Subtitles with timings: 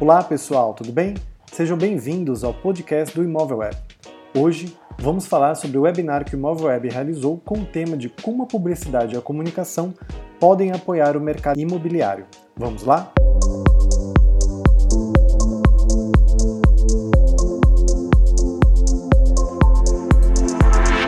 [0.00, 1.14] Olá pessoal, tudo bem?
[1.52, 3.76] Sejam bem-vindos ao podcast do Imóvel Web.
[4.36, 8.08] Hoje vamos falar sobre o webinar que o Imóvel Web realizou com o tema de
[8.08, 9.94] como a publicidade e a comunicação
[10.40, 12.26] podem apoiar o mercado imobiliário.
[12.56, 13.12] Vamos lá?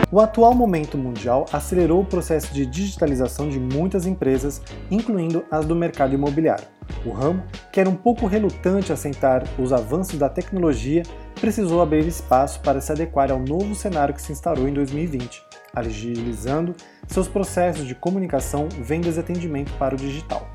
[0.09, 5.75] O atual momento mundial acelerou o processo de digitalização de muitas empresas, incluindo as do
[5.75, 6.76] mercado imobiliário.
[7.07, 11.03] O ramo, que era um pouco relutante a aceitar os avanços da tecnologia,
[11.39, 15.41] precisou abrir espaço para se adequar ao novo cenário que se instaurou em 2020,
[15.73, 16.75] agilizando
[17.07, 20.49] seus processos de comunicação, vendas e atendimento para o digital.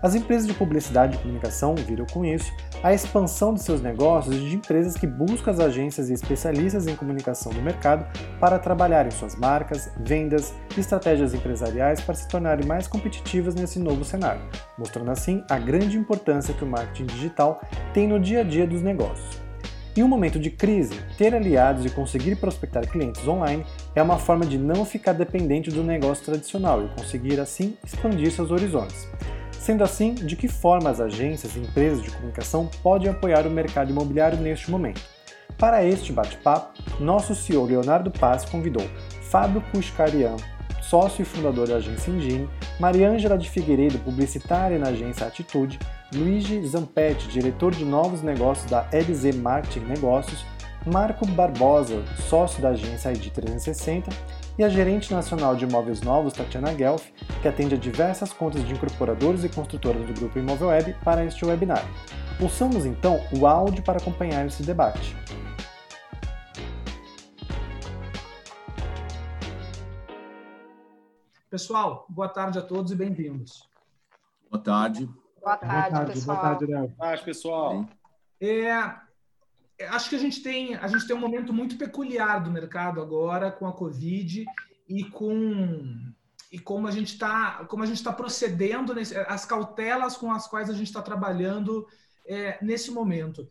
[0.00, 2.52] As empresas de publicidade e comunicação viram com isso
[2.82, 7.52] a expansão de seus negócios de empresas que buscam as agências e especialistas em comunicação
[7.52, 8.06] do mercado
[8.38, 14.04] para trabalharem suas marcas, vendas e estratégias empresariais para se tornarem mais competitivas nesse novo
[14.04, 14.42] cenário,
[14.78, 17.60] mostrando assim a grande importância que o marketing digital
[17.92, 19.42] tem no dia a dia dos negócios.
[19.96, 24.46] Em um momento de crise, ter aliados e conseguir prospectar clientes online é uma forma
[24.46, 29.08] de não ficar dependente do negócio tradicional e conseguir assim expandir seus horizontes.
[29.68, 33.90] Sendo assim, de que forma as agências e empresas de comunicação podem apoiar o mercado
[33.90, 35.02] imobiliário neste momento?
[35.58, 38.88] Para este bate-papo, nosso CEO Leonardo Paz convidou
[39.24, 40.36] Fábio Pushkarian,
[40.80, 42.48] sócio e fundador da agência Engine,
[42.80, 45.78] Mariângela de Figueiredo, publicitária na agência Atitude,
[46.14, 50.46] Luigi Zampetti, diretor de novos negócios da LZ Marketing Negócios,
[50.92, 54.10] Marco Barbosa, sócio da agência ID 360,
[54.56, 57.10] e a gerente nacional de imóveis novos, Tatiana Guelph,
[57.42, 61.44] que atende a diversas contas de incorporadores e construtoras do grupo Imóvel Web para este
[61.44, 61.84] webinar.
[62.40, 65.14] Ouçamos então o áudio para acompanhar esse debate.
[71.50, 73.68] Pessoal, boa tarde a todos e bem-vindos.
[74.50, 75.08] Boa tarde.
[75.42, 76.36] Boa tarde, boa tarde pessoal.
[76.36, 76.88] Boa tarde, Léo.
[76.88, 77.86] Boa tarde, pessoal.
[78.40, 79.07] É,
[79.86, 83.50] acho que a gente tem a gente tem um momento muito peculiar do mercado agora
[83.50, 84.44] com a Covid
[84.88, 86.12] e com
[86.50, 90.46] e como a gente está como a gente está procedendo nesse, as cautelas com as
[90.46, 91.86] quais a gente está trabalhando
[92.26, 93.48] é, nesse momento.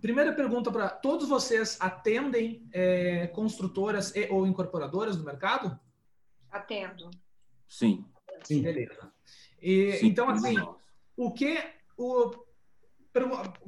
[0.00, 5.78] Primeira pergunta para todos vocês atendem é, construtoras e, ou incorporadoras do mercado?
[6.50, 7.10] Atendo.
[7.68, 8.04] Sim.
[8.42, 8.62] Sim.
[8.62, 9.12] Beleza.
[9.60, 10.06] E, Sim.
[10.08, 10.56] Então assim,
[11.16, 11.58] o que
[11.96, 12.32] o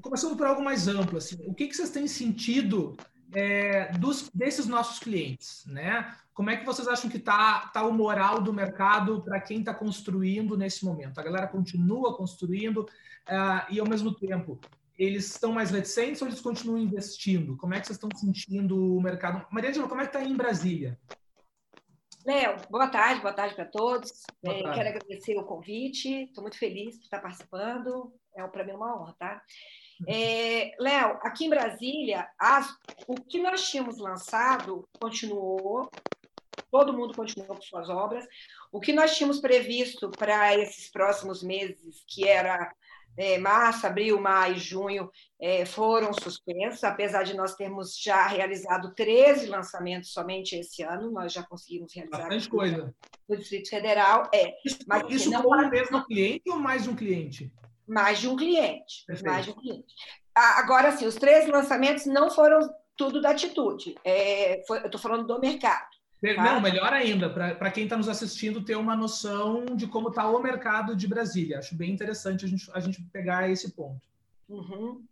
[0.01, 2.97] começando por algo mais amplo, assim, o que, que vocês têm sentido
[3.33, 6.15] é, dos, desses nossos clientes, né?
[6.33, 9.73] Como é que vocês acham que está tá o moral do mercado para quem está
[9.73, 11.19] construindo nesse momento?
[11.19, 14.59] A galera continua construindo uh, e, ao mesmo tempo,
[14.99, 17.57] eles estão mais reticentes ou eles continuam investindo?
[17.57, 19.47] Como é que vocês estão sentindo o mercado?
[19.51, 20.99] Maria Angela, como é que está aí em Brasília?
[22.25, 24.25] Léo, boa tarde, boa tarde para todos.
[24.43, 24.69] Boa tarde.
[24.69, 29.01] É, quero agradecer o convite, estou muito feliz por estar participando é para mim uma
[29.01, 29.43] honra, tá?
[30.01, 30.07] Uhum.
[30.09, 32.77] É, Léo, aqui em Brasília, as,
[33.07, 35.89] o que nós tínhamos lançado continuou,
[36.71, 38.27] todo mundo continuou com suas obras.
[38.73, 42.75] O que nós tínhamos previsto para esses próximos meses, que era
[43.17, 45.11] é, março, abril, maio, junho,
[45.41, 51.33] é, foram suspensos, apesar de nós termos já realizado 13 lançamentos somente esse ano, nós
[51.33, 52.19] já conseguimos realizar.
[52.19, 52.95] Bastante coisa.
[53.29, 54.55] No Distrito Federal, é.
[54.65, 57.53] Isso, mas, isso não com o mesmo cliente ou mais de um cliente?
[57.87, 59.05] Mais de um cliente.
[59.07, 59.31] Perfeito.
[59.31, 59.95] Mais de um cliente.
[60.35, 62.59] Agora, sim, os três lançamentos não foram
[62.97, 63.95] tudo da atitude.
[64.05, 65.94] É, foi, eu estou falando do mercado.
[66.21, 66.43] Tá?
[66.43, 70.43] Não, melhor ainda, para quem está nos assistindo ter uma noção de como está o
[70.43, 71.59] mercado de Brasília.
[71.59, 74.01] Acho bem interessante a gente, a gente pegar esse ponto.
[74.49, 75.05] Uhum.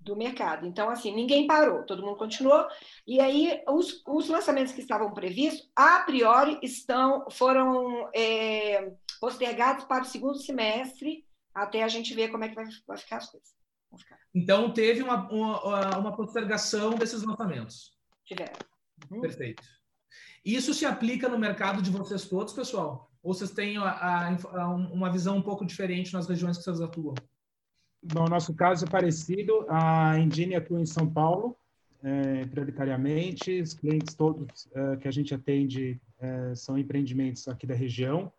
[0.00, 0.66] Do mercado.
[0.66, 2.66] Então, assim, ninguém parou, todo mundo continuou.
[3.06, 10.02] E aí, os, os lançamentos que estavam previstos, a priori, estão, foram é, postergados para
[10.02, 11.24] o segundo semestre
[11.54, 13.54] até a gente ver como é que vai, vai ficar as coisas.
[14.34, 17.96] Então, teve uma, uma, uma postergação desses lançamentos?
[18.24, 18.58] Tiveram.
[19.10, 19.20] Uhum.
[19.20, 19.62] Perfeito.
[20.44, 23.10] Isso se aplica no mercado de vocês todos, pessoal?
[23.22, 26.80] Ou vocês têm a, a, a, uma visão um pouco diferente nas regiões que vocês
[26.80, 27.14] atuam?
[28.12, 29.64] No nosso caso é parecido.
[29.68, 31.56] A Engine atua em São Paulo,
[32.02, 33.62] é, prioritariamente.
[33.62, 38.30] Os clientes todos é, que a gente atende é, são empreendimentos aqui da região.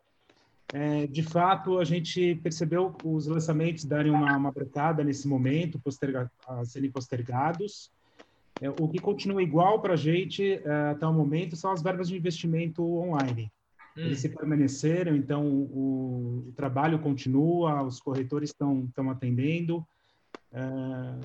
[0.72, 4.52] É, de fato, a gente percebeu os lançamentos darem uma, uma
[5.04, 6.30] nesse momento, posterga,
[6.64, 7.90] serem postergados.
[8.60, 12.08] É, o que continua igual para a gente é, até o momento são as verbas
[12.08, 13.52] de investimento online.
[13.96, 14.02] Hum.
[14.02, 19.86] Eles se permaneceram, então o, o, trabalho continua, os corretores estão atendendo.
[20.52, 20.60] É,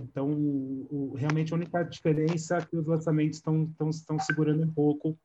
[0.01, 5.17] então, o, o, realmente a única diferença é que os lançamentos estão segurando um pouco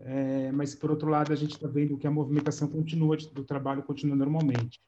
[0.00, 3.82] é, mas por outro lado a gente está vendo que a movimentação continua do trabalho
[3.82, 4.80] continua normalmente.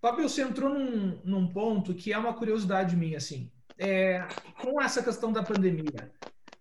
[0.00, 3.50] Fábio, você entrou num, num ponto que é uma curiosidade minha, assim.
[3.82, 4.28] É,
[4.60, 6.12] com essa questão da pandemia,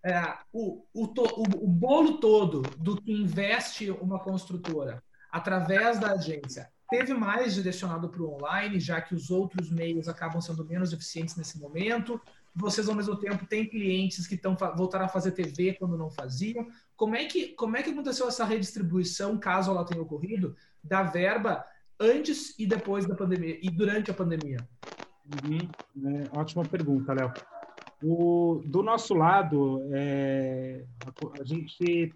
[0.02, 6.14] é, o, o, to, o, o, bolo todo do que investe uma construtora através da
[6.14, 10.94] agência teve mais direcionado para o online, já que os outros meios acabam sendo menos
[10.94, 12.20] eficientes nesse momento.
[12.56, 16.68] Vocês, ao mesmo tempo, têm clientes que estão voltaram a fazer TV quando não faziam.
[16.96, 21.66] Como é que, como é que aconteceu essa redistribuição, caso ela tenha ocorrido, da verba
[22.00, 24.58] antes e depois da pandemia e durante a pandemia?
[25.30, 26.18] Uhum.
[26.18, 27.32] É, ótima pergunta, Léo.
[28.02, 32.14] O, do nosso lado, é, a, a, gente,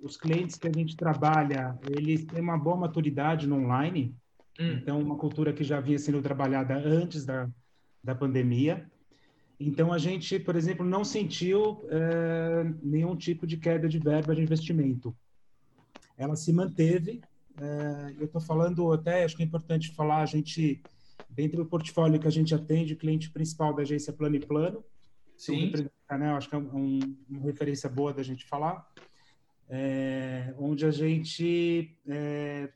[0.00, 4.14] os clientes que a gente trabalha, eles têm uma boa maturidade no online,
[4.58, 4.72] hum.
[4.72, 7.48] então uma cultura que já vinha sendo trabalhada antes da,
[8.02, 8.88] da pandemia.
[9.58, 14.42] Então a gente, por exemplo, não sentiu é, nenhum tipo de queda de verba de
[14.42, 15.14] investimento.
[16.16, 17.20] Ela se manteve.
[17.60, 20.80] É, eu estou falando até, acho que é importante falar, a gente
[21.28, 24.84] Dentro do portfólio que a gente atende, o cliente principal da agência Plano e Plano.
[25.36, 25.72] Sim.
[26.10, 28.88] Né, acho que é um, uma referência boa da gente falar.
[29.68, 32.68] É, onde a gente é,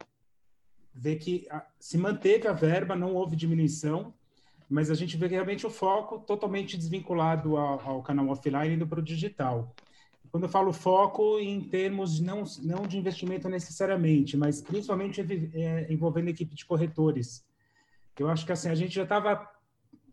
[0.95, 4.13] vê que a, se manteve a verba, não houve diminuição,
[4.69, 9.01] mas a gente vê realmente o foco totalmente desvinculado ao, ao canal offline indo para
[9.01, 9.75] o digital.
[10.31, 15.25] Quando eu falo foco em termos não, não de investimento necessariamente, mas principalmente
[15.55, 17.47] é, envolvendo equipe de corretores,
[18.23, 19.49] eu acho que assim a gente já estava,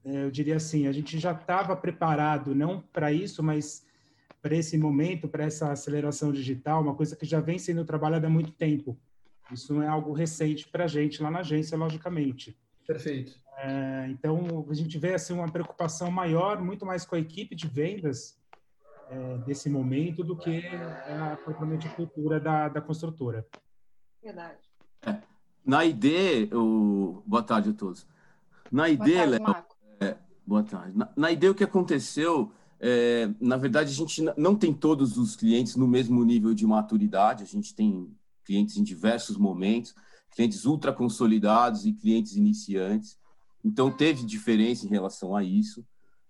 [0.04, 3.86] é, eu diria assim, a gente já estava preparado não para isso, mas
[4.42, 8.30] para esse momento, para essa aceleração digital, uma coisa que já vem sendo trabalhada há
[8.30, 8.98] muito tempo.
[9.52, 12.57] Isso não é algo recente para a gente lá na agência, logicamente.
[12.86, 13.40] Perfeito.
[13.57, 17.68] É, então a gente vê assim uma preocupação maior, muito mais com a equipe de
[17.68, 18.38] vendas
[19.10, 23.46] é, desse momento do que a propriamente a cultura da, da construtora.
[24.22, 24.64] Verdade.
[25.65, 27.23] Na ID, o...
[27.25, 28.06] boa tarde a todos.
[28.71, 29.65] Na ID, boa tarde, Léo,
[30.00, 30.95] é, boa tarde.
[30.95, 35.35] Na, na ID, o que aconteceu, é, na verdade, a gente não tem todos os
[35.35, 39.95] clientes no mesmo nível de maturidade, a gente tem clientes em diversos momentos,
[40.35, 43.17] clientes ultra consolidados e clientes iniciantes.
[43.63, 45.83] Então, teve diferença em relação a isso.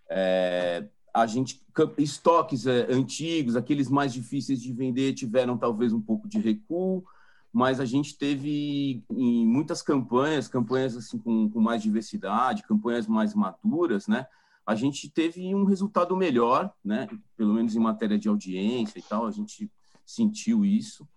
[0.09, 1.61] É, a gente
[1.97, 7.03] estoques é, antigos, aqueles mais difíceis de vender, tiveram talvez um pouco de recuo
[7.55, 13.33] mas a gente teve em muitas campanhas, campanhas assim com, com mais diversidade, campanhas mais
[13.33, 14.27] maduras, né?
[14.65, 17.07] A gente teve um resultado melhor, né?
[17.37, 19.71] Pelo menos em matéria de audiência e tal, a gente
[20.05, 21.07] sentiu isso.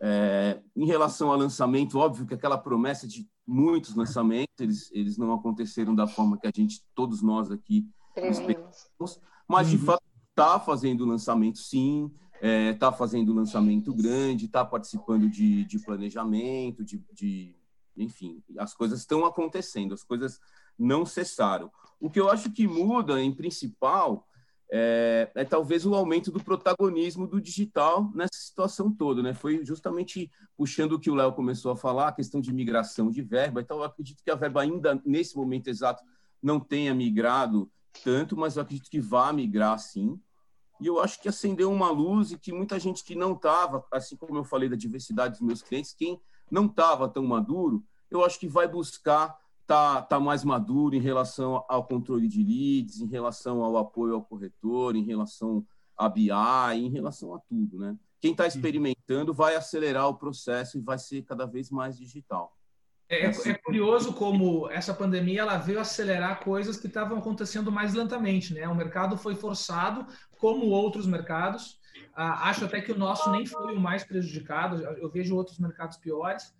[0.00, 5.34] É, em relação ao lançamento, óbvio que aquela promessa de muitos lançamentos, eles, eles não
[5.34, 7.86] aconteceram da forma que a gente, todos nós aqui,
[8.16, 9.82] esperamos, mas de uhum.
[9.82, 12.10] fato está fazendo lançamento sim,
[12.42, 17.54] está é, tá fazendo lançamento grande, está participando de, de planejamento, de, de,
[17.96, 20.40] enfim, as coisas estão acontecendo, as coisas
[20.76, 21.70] não cessaram.
[22.00, 24.26] O que eu acho que muda, em principal,
[24.68, 29.34] é, é, talvez o aumento do protagonismo do digital nessa situação toda, né?
[29.34, 33.22] Foi justamente puxando o que o Léo começou a falar, a questão de migração de
[33.22, 33.60] verba.
[33.60, 36.02] Então, eu acredito que a verba ainda nesse momento exato
[36.42, 37.70] não tenha migrado
[38.02, 40.18] tanto, mas eu acredito que vá migrar sim.
[40.82, 44.16] E eu acho que acendeu uma luz e que muita gente que não estava, assim
[44.16, 46.20] como eu falei da diversidade dos meus clientes, quem
[46.50, 51.00] não estava tão maduro, eu acho que vai buscar estar tá, tá mais maduro em
[51.00, 55.64] relação ao controle de leads, em relação ao apoio ao corretor, em relação
[55.96, 56.30] a BI,
[56.74, 57.96] em relação a tudo, né?
[58.20, 62.56] Quem está experimentando vai acelerar o processo e vai ser cada vez mais digital.
[63.08, 67.92] É, é, é, curioso como essa pandemia ela veio acelerar coisas que estavam acontecendo mais
[67.92, 68.66] lentamente, né?
[68.68, 70.06] O mercado foi forçado,
[70.38, 71.78] como outros mercados.
[72.14, 74.82] Ah, acho até que o nosso nem foi o mais prejudicado.
[74.82, 76.54] Eu vejo outros mercados piores.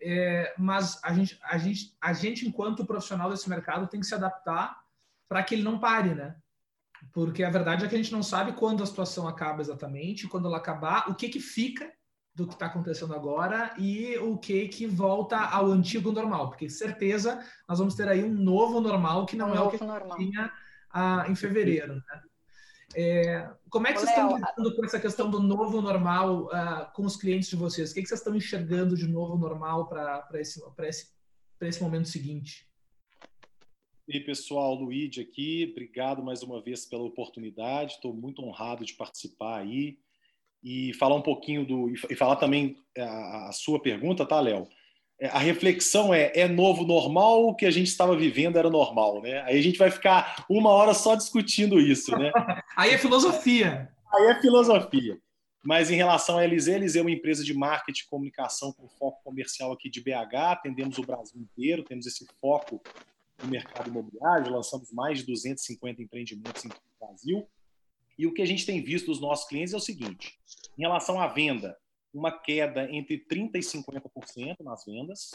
[0.00, 4.14] É, mas a gente, a gente, a gente enquanto profissional desse mercado tem que se
[4.14, 4.78] adaptar
[5.28, 6.36] para que ele não pare, né?
[7.12, 10.46] Porque a verdade é que a gente não sabe quando a situação acaba exatamente, quando
[10.46, 11.92] ela acabar, o que que fica
[12.38, 17.44] do que está acontecendo agora e o que que volta ao antigo normal, porque certeza
[17.68, 20.16] nós vamos ter aí um novo normal que não um é o que normal.
[20.16, 20.52] tinha
[20.92, 21.96] ah, em fevereiro.
[21.96, 22.22] Né?
[22.94, 26.48] É, como é que Ô, vocês Léo, estão lidando com essa questão do novo normal
[26.52, 27.90] ah, com os clientes de vocês?
[27.90, 31.10] O que, que vocês estão enxergando de novo normal para esse, esse,
[31.60, 32.68] esse momento seguinte?
[34.06, 38.94] E aí, pessoal, Luíde aqui, obrigado mais uma vez pela oportunidade, estou muito honrado de
[38.94, 39.98] participar aí
[40.62, 41.92] e falar um pouquinho do.
[42.10, 44.66] e falar também é, a, a sua pergunta, tá, Léo?
[45.20, 49.22] É, a reflexão é: é novo normal o que a gente estava vivendo era normal,
[49.22, 49.42] né?
[49.42, 52.30] Aí a gente vai ficar uma hora só discutindo isso, né?
[52.76, 53.88] Aí é filosofia.
[54.14, 55.18] Aí é filosofia.
[55.64, 58.88] Mas em relação à LZ, a LZ é uma empresa de marketing e comunicação com
[58.88, 62.80] foco comercial aqui de BH, atendemos o Brasil inteiro, temos esse foco
[63.42, 67.46] no mercado imobiliário, lançamos mais de 250 empreendimentos em Brasil.
[68.18, 70.38] E o que a gente tem visto dos nossos clientes é o seguinte:
[70.76, 71.78] em relação à venda,
[72.12, 75.30] uma queda entre 30% e 50% nas vendas,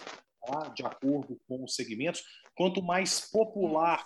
[0.46, 0.70] tá?
[0.70, 2.24] de acordo com os segmentos.
[2.56, 4.04] Quanto mais popular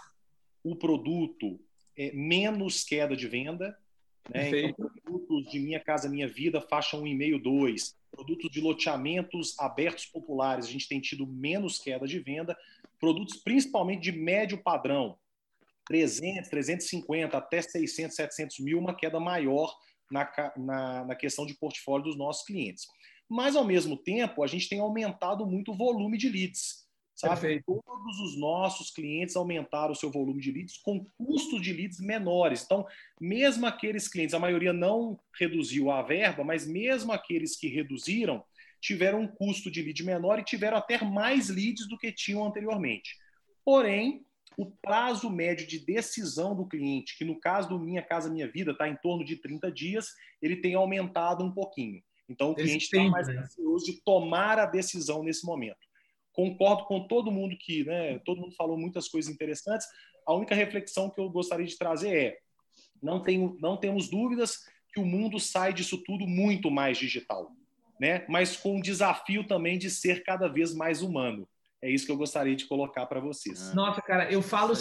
[0.63, 1.59] o produto,
[1.97, 3.77] é, menos queda de venda.
[4.29, 4.65] Né?
[4.65, 7.97] Então, produtos de Minha Casa Minha Vida, faixa 1,5, 2.
[8.11, 12.57] Produtos de loteamentos abertos populares, a gente tem tido menos queda de venda.
[12.99, 15.17] Produtos principalmente de médio padrão,
[15.87, 19.73] 300, 350 até 600, 700 mil, uma queda maior
[20.11, 22.85] na, na, na questão de portfólio dos nossos clientes.
[23.29, 26.87] Mas, ao mesmo tempo, a gente tem aumentado muito o volume de leads.
[27.17, 27.63] Sabe?
[27.65, 32.63] Todos os nossos clientes aumentaram o seu volume de leads com custos de leads menores.
[32.63, 32.85] Então,
[33.19, 38.43] mesmo aqueles clientes, a maioria não reduziu a verba, mas mesmo aqueles que reduziram,
[38.79, 43.17] tiveram um custo de lead menor e tiveram até mais leads do que tinham anteriormente.
[43.65, 44.23] Porém,
[44.57, 48.71] o prazo médio de decisão do cliente, que no caso do Minha Casa Minha Vida
[48.71, 50.09] está em torno de 30 dias,
[50.41, 52.01] ele tem aumentado um pouquinho.
[52.27, 53.37] Então, o cliente está mais né?
[53.37, 55.77] ansioso de tomar a decisão nesse momento.
[56.33, 59.87] Concordo com todo mundo que, né, todo mundo falou muitas coisas interessantes.
[60.25, 62.37] A única reflexão que eu gostaria de trazer é:
[63.01, 67.51] não, tenho, não temos dúvidas que o mundo sai disso tudo muito mais digital,
[67.99, 68.25] né?
[68.27, 71.47] mas com o desafio também de ser cada vez mais humano.
[71.81, 73.69] É isso que eu gostaria de colocar para vocês.
[73.69, 73.75] Ah.
[73.75, 74.73] Nossa, cara, eu falo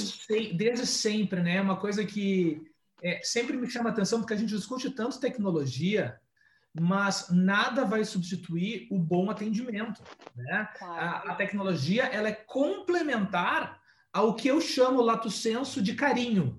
[0.54, 1.60] desde sempre, né?
[1.60, 2.62] Uma coisa que
[3.02, 6.18] é, sempre me chama atenção, porque a gente discute tanto tecnologia,
[6.78, 10.02] mas nada vai substituir o bom atendimento.
[10.34, 10.68] Né?
[10.78, 11.28] Claro.
[11.28, 13.80] A, a, tecnologia ela é complementar
[14.12, 16.58] ao que eu chamo lato senso de carinho.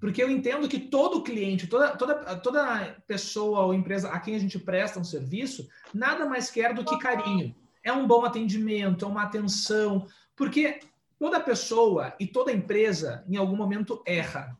[0.00, 4.38] Porque eu entendo que todo cliente, toda, toda, toda pessoa ou empresa a quem a
[4.38, 7.54] gente presta um serviço, nada mais quer do que carinho
[7.84, 10.80] é um bom atendimento, é uma atenção, porque
[11.18, 14.58] toda pessoa e toda empresa em algum momento erra.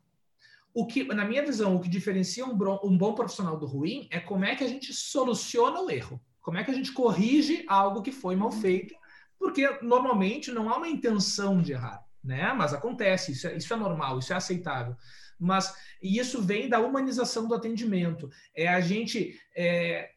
[0.73, 4.09] O que, na minha visão, o que diferencia um, bom, um bom profissional do ruim
[4.11, 7.65] é como é que a gente soluciona o erro, como é que a gente corrige
[7.69, 8.95] algo que foi mal feito,
[9.39, 12.53] porque normalmente não há uma intenção de errar, né?
[12.53, 14.97] Mas acontece, isso é, isso é normal, isso é aceitável.
[15.39, 18.31] Mas e isso vem da humanização do atendimento.
[18.55, 20.11] É a gente é,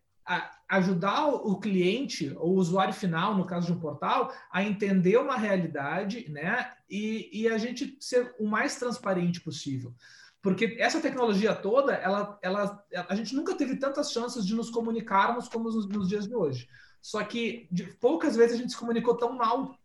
[0.70, 5.38] ajudar o cliente, ou o usuário final, no caso de um portal, a entender uma
[5.38, 6.74] realidade, né?
[6.90, 9.94] E, e a gente ser o mais transparente possível.
[10.42, 15.48] Porque essa tecnologia toda, ela, ela, a gente nunca teve tantas chances de nos comunicarmos
[15.48, 16.68] como nos, nos dias de hoje.
[17.02, 19.78] Só que de, poucas vezes a gente se comunicou tão mal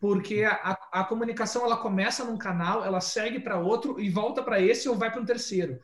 [0.00, 4.60] porque a, a, comunicação ela começa num canal, ela segue para outro e volta para
[4.60, 5.80] esse ou vai para um terceiro.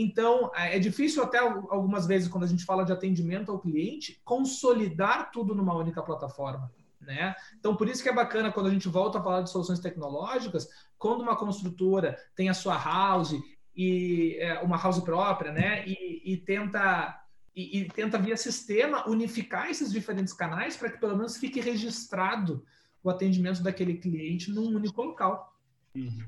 [0.00, 4.20] Então, é, é difícil até algumas vezes, quando a gente fala de atendimento ao cliente,
[4.24, 6.72] consolidar tudo numa única plataforma.
[7.00, 7.34] Né?
[7.58, 10.68] Então, por isso que é bacana quando a gente volta a falar de soluções tecnológicas,
[10.96, 13.34] quando uma construtora tem a sua house
[13.74, 15.84] e é, uma house própria, né?
[15.86, 17.20] E, e tenta
[17.54, 22.64] e, e, tenta via sistema unificar esses diferentes canais para que pelo menos fique registrado
[23.02, 25.56] o atendimento daquele cliente num único local.
[25.94, 26.26] Uhum.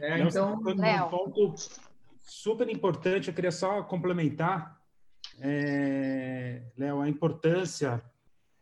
[0.00, 1.54] É, então, um ponto
[2.26, 4.78] super importante, eu queria só complementar,
[5.40, 8.02] é, Léo, a importância,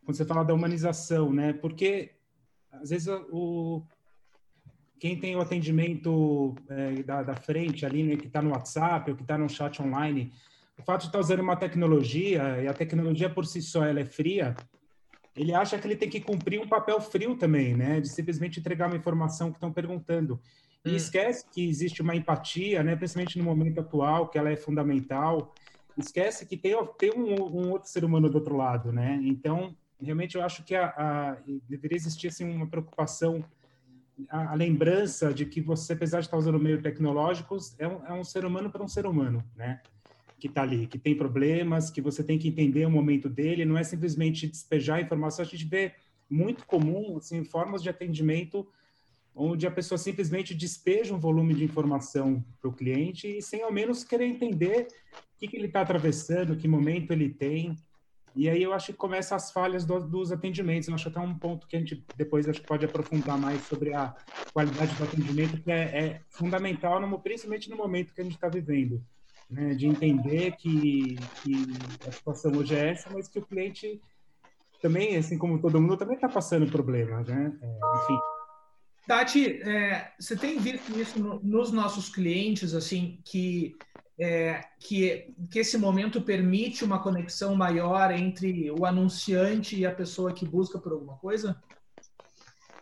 [0.03, 1.51] quando você fala da humanização, né?
[1.53, 2.11] Porque,
[2.71, 3.83] às vezes, o,
[4.99, 9.17] quem tem o atendimento é, da, da, frente ali, né, que está no WhatsApp ou
[9.17, 10.31] que está no chat online,
[10.77, 13.99] o fato de estar tá usando uma tecnologia, e a tecnologia por si só ela
[13.99, 14.55] é fria,
[15.35, 17.99] ele acha que ele tem que cumprir um papel frio também, né?
[17.99, 20.39] De simplesmente entregar uma informação que estão perguntando.
[20.85, 20.95] E hum.
[20.95, 25.53] esquece que existe uma empatia, né, principalmente no momento atual, que ela é fundamental.
[25.97, 29.19] Esquece que tem, tem um, um outro ser humano do outro lado, né?
[29.23, 31.37] Então, realmente eu acho que a, a
[31.67, 33.43] deveria existir assim, uma preocupação,
[34.29, 38.13] a, a, lembrança de que você, apesar de estar usando meios tecnológicos, é um, é
[38.13, 39.81] um ser humano para um ser humano, né?
[40.37, 43.77] Que está ali, que tem problemas, que você tem que entender o momento dele, não
[43.77, 45.43] é simplesmente despejar informação.
[45.43, 45.93] A gente vê
[46.29, 48.67] muito comum, assim, formas de atendimento
[49.35, 53.71] onde a pessoa simplesmente despeja um volume de informação para o cliente e sem ao
[53.71, 57.75] menos querer entender o que, que ele está atravessando, que momento ele tem.
[58.33, 60.87] E aí eu acho que começam as falhas do, dos atendimentos.
[60.87, 63.93] Eu acho até um ponto que a gente depois acho que pode aprofundar mais sobre
[63.93, 64.15] a
[64.53, 68.47] qualidade do atendimento, que é, é fundamental, no, principalmente no momento que a gente está
[68.47, 69.03] vivendo.
[69.47, 74.01] Né, de entender que, que a situação hoje é essa, mas que o cliente
[74.81, 77.55] também, assim como todo mundo, também está passando problemas, né?
[77.61, 78.19] É, enfim,
[79.07, 83.75] Tati, é, você tem visto isso no, nos nossos clientes, assim, que
[84.17, 90.33] é, que, que esse momento permite uma conexão maior entre o anunciante e a pessoa
[90.33, 91.61] que busca por alguma coisa?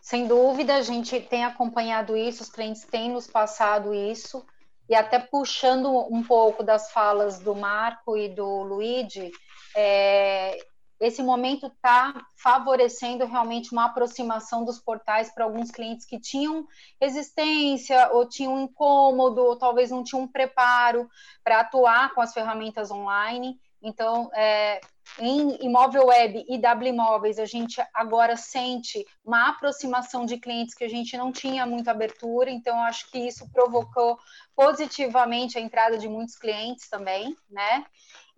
[0.00, 4.44] Sem dúvida, a gente tem acompanhado isso, os clientes têm nos passado isso,
[4.88, 9.32] e até puxando um pouco das falas do Marco e do Luigi,
[9.74, 10.58] é,
[11.04, 16.66] esse momento está favorecendo realmente uma aproximação dos portais para alguns clientes que tinham
[16.98, 21.06] resistência ou tinham incômodo, ou talvez não tinham preparo
[21.42, 23.60] para atuar com as ferramentas online.
[23.82, 24.80] Então, é,
[25.18, 30.84] em imóvel web e W Imóveis, a gente agora sente uma aproximação de clientes que
[30.84, 34.18] a gente não tinha muita abertura, então acho que isso provocou
[34.56, 37.84] positivamente a entrada de muitos clientes também, né?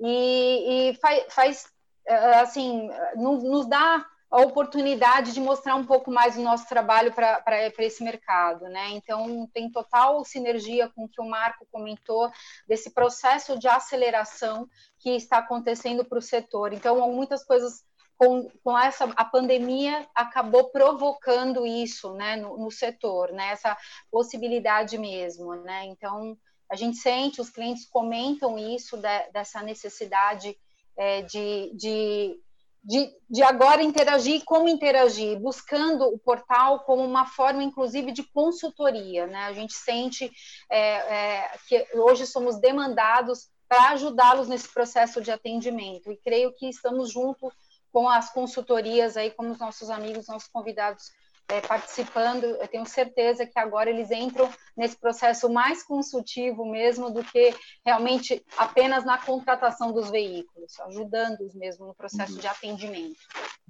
[0.01, 1.76] E, e faz, faz
[2.09, 8.03] assim, nos dá a oportunidade de mostrar um pouco mais o nosso trabalho para esse
[8.03, 8.91] mercado, né?
[8.91, 12.31] Então, tem total sinergia com o que o Marco comentou,
[12.67, 16.73] desse processo de aceleração que está acontecendo para o setor.
[16.73, 17.85] Então, muitas coisas
[18.19, 23.51] com, com essa a pandemia acabou provocando isso, né, no, no setor, né?
[23.51, 23.77] Essa
[24.11, 25.85] possibilidade mesmo, né?
[25.85, 26.37] Então,
[26.69, 30.59] a gente sente, os clientes comentam isso, de, dessa necessidade
[30.97, 32.41] é, de, de,
[32.83, 39.27] de, de, agora interagir como interagir, buscando o portal como uma forma, inclusive, de consultoria.
[39.27, 39.45] Né?
[39.45, 40.31] A gente sente
[40.71, 46.69] é, é, que hoje somos demandados para ajudá-los nesse processo de atendimento, e creio que
[46.69, 47.53] estamos junto
[47.93, 51.11] com as consultorias aí, como os nossos amigos, nossos convidados
[51.49, 57.23] é, participando, eu tenho certeza que agora eles entram nesse processo mais consultivo mesmo do
[57.23, 62.41] que realmente apenas na contratação dos veículos, ajudando-os mesmo no processo uhum.
[62.41, 63.19] de atendimento.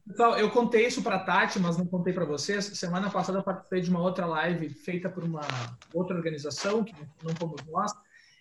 [0.06, 2.64] Pessoal, eu contei isso para a Tati, mas não contei para vocês.
[2.64, 5.42] Semana passada eu participei de uma outra live feita por uma
[5.92, 7.92] outra organização, que não fomos nós,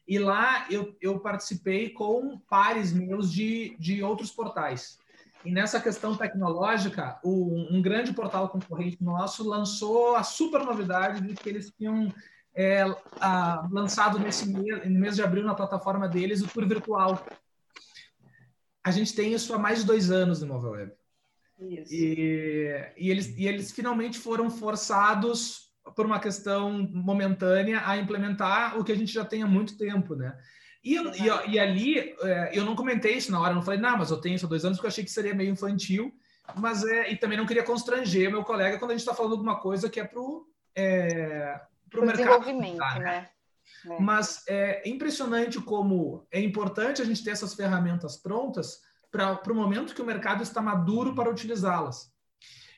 [0.08, 5.00] e lá eu, eu participei com pares meus de, de outros portais.
[5.46, 11.36] E nessa questão tecnológica, o, um grande portal concorrente nosso lançou a super novidade de
[11.36, 12.12] que eles tinham
[12.56, 12.84] é,
[13.20, 17.24] a, lançado nesse mês, no mês de abril na plataforma deles o tour virtual.
[18.84, 20.94] A gente tem isso há mais de dois anos no Mobile Web.
[21.60, 21.94] Isso.
[21.94, 28.84] E, e, eles, e eles finalmente foram forçados por uma questão momentânea a implementar o
[28.84, 30.36] que a gente já tem há muito tempo, né?
[30.86, 34.12] E, e, e, ali, é, eu não comentei isso na hora, não falei, não, mas
[34.12, 36.14] eu tenho só dois anos, porque eu achei que seria meio infantil,
[36.56, 39.42] mas é, e também não queria constranger meu colega quando a gente está falando de
[39.42, 40.46] uma coisa que é para o
[40.76, 42.40] é, pro mercado.
[42.40, 43.30] Desenvolvimento, tá, né?
[43.90, 44.00] É.
[44.00, 48.80] Mas é impressionante como é importante a gente ter essas ferramentas prontas
[49.12, 52.14] para o momento que o mercado está maduro para utilizá-las.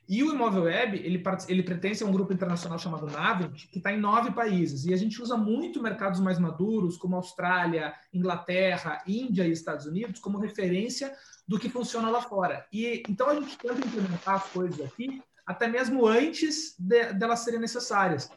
[0.07, 3.91] E o Imóvel Web, ele, ele pertence a um grupo internacional chamado Navent, que está
[3.91, 4.85] em nove países.
[4.85, 10.21] E a gente usa muito mercados mais maduros, como Austrália, Inglaterra, Índia e Estados Unidos,
[10.21, 11.13] como referência
[11.45, 12.65] do que funciona lá fora.
[12.71, 17.59] E Então, a gente tenta implementar as coisas aqui, até mesmo antes de, delas serem
[17.59, 18.29] necessárias.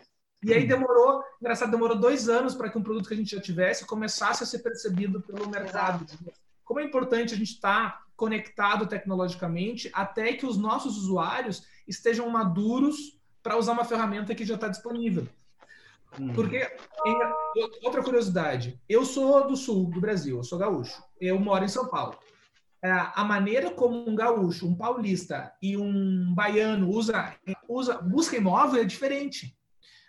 [0.42, 3.40] E aí demorou, engraçado, demorou dois anos para que um produto que a gente já
[3.40, 6.06] tivesse começasse a ser percebido pelo mercado.
[6.64, 12.28] Como é importante a gente estar tá conectado tecnologicamente até que os nossos usuários estejam
[12.28, 15.26] maduros para usar uma ferramenta que já está disponível.
[16.20, 16.30] Hum.
[16.34, 16.70] Porque,
[17.82, 21.88] outra curiosidade, eu sou do sul do Brasil, eu sou gaúcho, eu moro em São
[21.88, 22.18] Paulo.
[22.84, 27.34] É, a maneira como um gaúcho, um paulista e um baiano usa,
[27.66, 29.56] usa busca imóvel é diferente.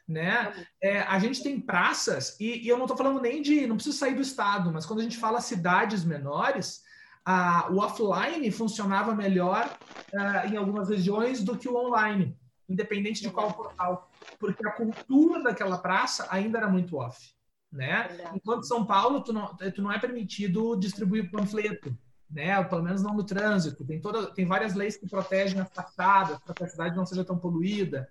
[0.05, 0.51] Né?
[0.83, 3.65] É, a gente tem praças, e, e eu não estou falando nem de.
[3.65, 6.81] Não precisa sair do estado, mas quando a gente fala cidades menores,
[7.25, 9.77] a, o offline funcionava melhor
[10.13, 15.43] uh, em algumas regiões do que o online, independente de qual portal, porque a cultura
[15.43, 17.33] daquela praça ainda era muito off.
[17.71, 18.19] Né?
[18.35, 21.97] Enquanto São Paulo, tu não, tu não é permitido distribuir panfleto,
[22.29, 22.61] né?
[22.65, 23.85] Pelo menos não no trânsito.
[23.85, 27.23] Tem, toda, tem várias leis que protegem as fachadas para que a cidade não seja
[27.23, 28.09] tão poluída.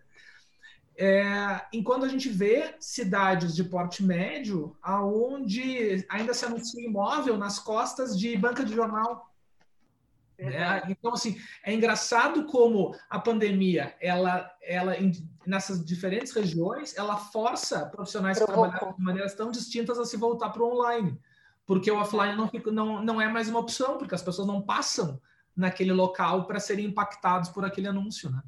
[1.02, 7.58] É, enquanto a gente vê cidades de porte médio, aonde ainda se anuncia imóvel nas
[7.58, 9.32] costas de banca de jornal.
[10.36, 14.92] É, então, assim, é engraçado como a pandemia, ela, ela
[15.46, 20.50] nessas diferentes regiões, ela força profissionais que trabalham de maneiras tão distintas a se voltar
[20.50, 21.18] para o online.
[21.64, 25.18] Porque o offline não, não, não é mais uma opção, porque as pessoas não passam
[25.56, 28.42] naquele local para serem impactados por aquele anúncio, né?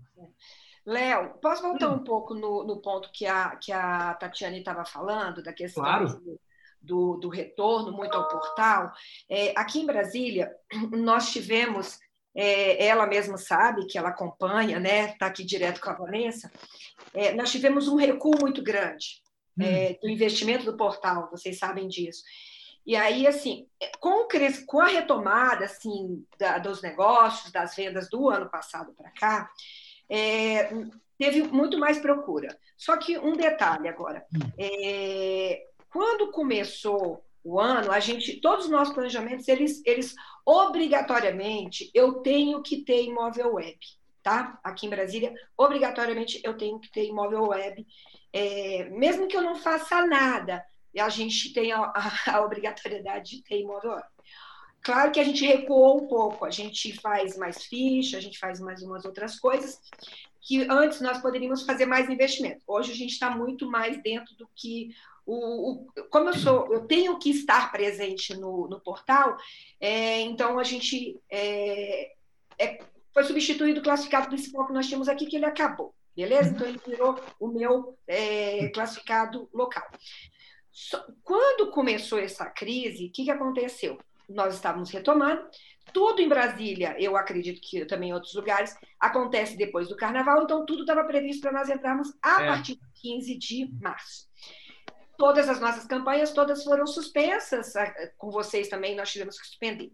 [0.85, 1.97] Léo, posso voltar hum.
[1.97, 6.09] um pouco no, no, ponto que a, que a Tatiane estava falando, da questão claro.
[6.09, 6.41] do,
[6.81, 8.93] do, do, retorno muito ao portal?
[9.29, 10.51] É, aqui em Brasília,
[10.91, 11.99] nós tivemos,
[12.35, 15.11] é, ela mesma sabe que ela acompanha, né?
[15.11, 16.51] Está aqui direto com a Vanessa,
[17.15, 19.23] é, nós tivemos um recuo muito grande
[19.57, 19.63] hum.
[19.63, 22.23] É, do investimento do portal, vocês sabem disso.
[22.85, 23.69] E aí, assim,
[24.01, 24.27] com,
[24.67, 29.49] com a retomada assim, da, dos negócios, das vendas do ano passado para cá,
[30.13, 30.71] é,
[31.19, 32.55] teve muito mais procura.
[32.77, 34.27] Só que um detalhe agora.
[34.59, 42.15] É, quando começou o ano, a gente, todos os nossos planejamentos, eles, eles obrigatoriamente, eu
[42.15, 43.79] tenho que ter imóvel web,
[44.23, 44.61] tá?
[44.63, 47.87] Aqui em Brasília, obrigatoriamente eu tenho que ter imóvel web,
[48.33, 50.65] é, mesmo que eu não faça nada,
[50.99, 54.07] a gente tem a, a, a obrigatoriedade de ter imóvel web.
[54.83, 58.59] Claro que a gente recuou um pouco, a gente faz mais ficha, a gente faz
[58.59, 59.81] mais umas outras coisas,
[60.41, 62.63] que antes nós poderíamos fazer mais investimento.
[62.67, 64.91] Hoje a gente está muito mais dentro do que
[65.25, 69.37] o, o, como eu sou, eu tenho que estar presente no, no portal,
[69.81, 72.13] é, então a gente é,
[72.59, 76.51] é, foi substituído o classificado principal que nós tínhamos aqui, que ele acabou, beleza?
[76.51, 79.89] Então ele virou o meu é, classificado local.
[81.23, 83.97] Quando começou essa crise, o que, que aconteceu?
[84.35, 85.45] Nós estávamos retomando,
[85.93, 90.65] tudo em Brasília, eu acredito que também em outros lugares, acontece depois do carnaval, então
[90.65, 92.47] tudo estava previsto para nós entrarmos a é.
[92.47, 94.27] partir de 15 de março.
[95.19, 97.75] Todas as nossas campanhas, todas foram suspensas,
[98.17, 99.93] com vocês também nós tivemos que suspender.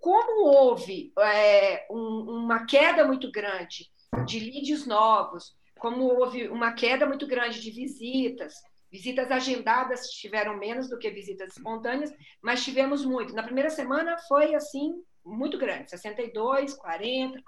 [0.00, 3.90] Como houve é, um, uma queda muito grande
[4.24, 8.54] de leads novos, como houve uma queda muito grande de visitas,
[8.96, 13.34] Visitas agendadas tiveram menos do que visitas espontâneas, mas tivemos muito.
[13.34, 17.38] Na primeira semana foi assim muito grande, 62, 40.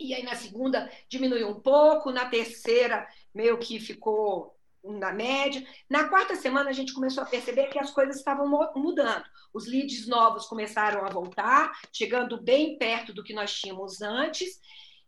[0.00, 5.64] E aí na segunda diminuiu um pouco, na terceira meio que ficou na média.
[5.88, 9.24] Na quarta semana a gente começou a perceber que as coisas estavam mudando.
[9.54, 14.58] Os leads novos começaram a voltar, chegando bem perto do que nós tínhamos antes.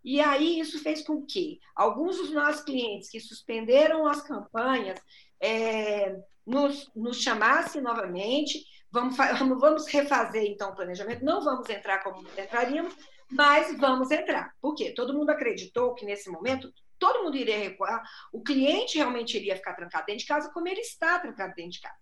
[0.04, 5.00] E aí isso fez com que alguns dos nossos clientes que suspenderam as campanhas
[5.42, 12.26] é, nos, nos chamasse novamente, vamos, vamos refazer então o planejamento, não vamos entrar como
[12.38, 12.94] entraríamos,
[13.30, 14.54] mas vamos entrar.
[14.60, 14.92] Por quê?
[14.94, 18.00] Todo mundo acreditou que nesse momento todo mundo iria recuar,
[18.32, 21.80] o cliente realmente iria ficar trancado dentro de casa, como ele está trancado dentro de
[21.80, 21.96] casa.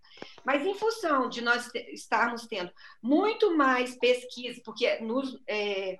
[0.45, 2.71] Mas em função de nós estarmos tendo
[3.03, 5.97] muito mais pesquisa, porque nos, é,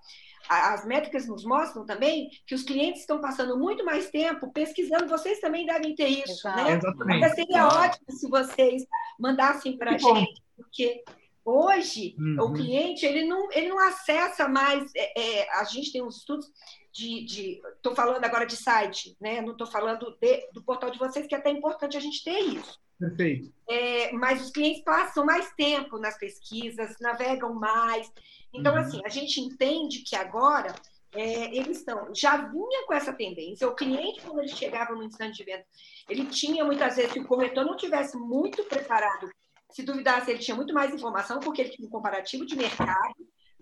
[0.51, 5.07] as métricas nos mostram também que os clientes estão passando muito mais tempo pesquisando.
[5.07, 6.57] Vocês também devem ter isso, Exato.
[6.57, 6.73] né?
[6.73, 7.21] Exatamente.
[7.21, 8.85] Mas seria ótimo se vocês
[9.17, 11.05] mandassem para a gente, porque
[11.45, 12.37] hoje uhum.
[12.41, 14.91] o cliente ele não, ele não acessa mais.
[14.97, 16.51] É, é, a gente tem uns estudos
[16.93, 17.61] de.
[17.77, 19.41] Estou falando agora de site, né?
[19.41, 22.41] Não estou falando de, do portal de vocês, que é até importante a gente ter
[22.41, 22.77] isso.
[23.01, 23.51] Perfeito.
[23.67, 28.13] É, mas os clientes passam mais tempo nas pesquisas, navegam mais.
[28.53, 28.81] Então, uhum.
[28.81, 30.75] assim, a gente entende que agora
[31.13, 33.67] é, eles estão, já vinha com essa tendência.
[33.67, 35.65] O cliente, quando ele chegava no instante de venda,
[36.09, 39.31] ele tinha muitas vezes, se o corretor não tivesse muito preparado,
[39.71, 43.15] se duvidasse, ele tinha muito mais informação, porque ele tinha um comparativo de mercado,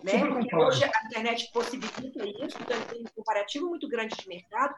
[0.03, 0.25] né?
[0.27, 4.75] Porque hoje a internet possibilita isso, então ele tem um comparativo muito grande de mercado,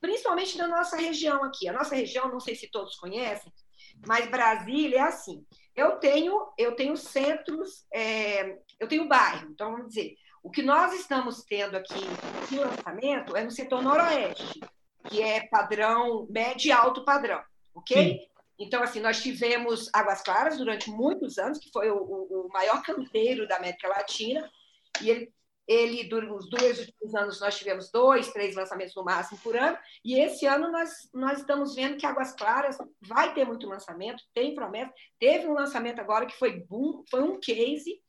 [0.00, 1.68] principalmente na nossa região aqui.
[1.68, 3.52] A nossa região, não sei se todos conhecem,
[4.06, 5.44] mas Brasília é assim.
[5.74, 10.92] Eu tenho, eu tenho centros, é, eu tenho bairro, então vamos dizer, o que nós
[10.92, 12.04] estamos tendo aqui
[12.50, 14.60] no lançamento é no setor noroeste,
[15.08, 17.40] que é padrão médio e alto padrão,
[17.74, 17.96] ok?
[17.96, 18.32] Sim.
[18.58, 23.48] Então, assim, nós tivemos Águas Claras durante muitos anos, que foi o, o maior canteiro
[23.48, 24.48] da América Latina,
[25.00, 25.32] e ele
[25.66, 30.18] ele, nos dois últimos anos, nós tivemos dois, três lançamentos no máximo por ano, e
[30.18, 34.92] esse ano nós, nós estamos vendo que Águas Claras vai ter muito lançamento, tem promessa.
[35.18, 38.00] Teve um lançamento agora que foi boom, foi um case.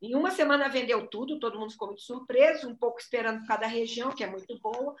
[0.00, 4.12] Em uma semana vendeu tudo, todo mundo ficou muito surpreso, um pouco esperando cada região,
[4.12, 4.94] que é muito boa.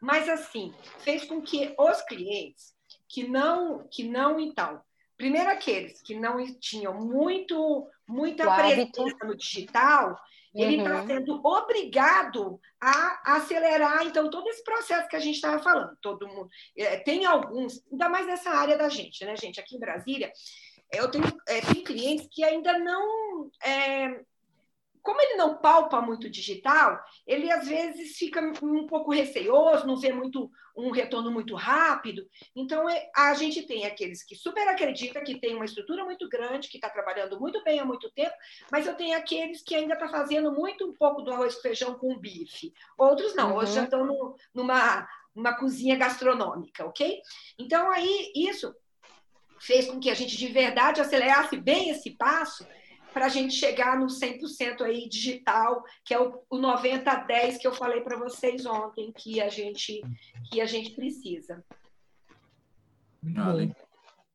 [0.00, 2.74] Mas, assim, fez com que os clientes
[3.08, 4.80] que não, que não então,
[5.16, 10.18] primeiro aqueles que não tinham muito, muita presença no digital,
[10.54, 11.06] ele está uhum.
[11.06, 15.96] sendo obrigado a acelerar, então, todo esse processo que a gente estava falando.
[16.00, 16.48] Todo mundo.
[16.76, 19.60] É, tem alguns, ainda mais nessa área da gente, né, gente?
[19.60, 20.32] Aqui em Brasília,
[20.92, 24.20] eu tenho, é, tenho clientes que ainda não é,
[25.02, 30.12] como ele não palpa muito digital, ele às vezes fica um pouco receoso, não vê
[30.12, 32.26] muito um retorno muito rápido.
[32.54, 36.68] Então, é, a gente tem aqueles que super acreditam que tem uma estrutura muito grande,
[36.68, 38.34] que está trabalhando muito bem há muito tempo,
[38.70, 41.94] mas eu tenho aqueles que ainda está fazendo muito um pouco do arroz com feijão
[41.94, 42.72] com bife.
[42.96, 43.56] Outros não, uhum.
[43.56, 47.20] hoje já estão no, numa uma cozinha gastronômica, ok?
[47.58, 48.74] Então, aí, isso
[49.60, 52.66] fez com que a gente de verdade acelerasse bem esse passo
[53.12, 57.72] para a gente chegar no 100% aí digital, que é o, o 90-10 que eu
[57.72, 60.00] falei para vocês ontem, que a gente,
[60.50, 61.64] que a gente precisa.
[63.22, 63.90] Muito bom.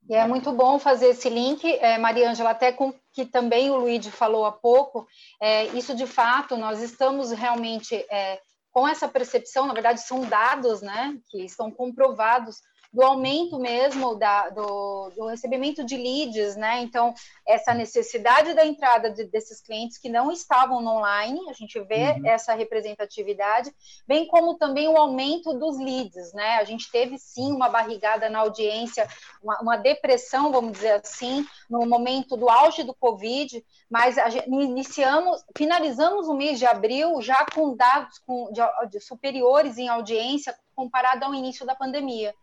[0.07, 3.77] E é muito bom fazer esse link, é, Maria Ângela, até com que também o
[3.77, 5.07] Luigi falou há pouco,
[5.41, 8.39] é, isso de fato, nós estamos realmente é,
[8.71, 12.57] com essa percepção, na verdade são dados né, que estão comprovados
[12.95, 16.81] do aumento mesmo da, do, do, recebimento de leads, né?
[16.81, 17.13] Então,
[17.45, 22.11] essa necessidade da entrada de, desses clientes que não estavam no online, a gente vê
[22.11, 22.25] uhum.
[22.25, 23.69] essa representatividade,
[24.07, 26.55] bem como também o aumento dos leads, né?
[26.55, 29.05] A gente teve sim uma barrigada na audiência,
[29.43, 35.43] uma, uma depressão, vamos dizer assim, no momento do auge do Covid, mas gente, iniciamos,
[35.57, 41.25] finalizamos o mês de abril já com dados com, de, de superiores em audiência comparado
[41.25, 42.33] ao início da pandemia.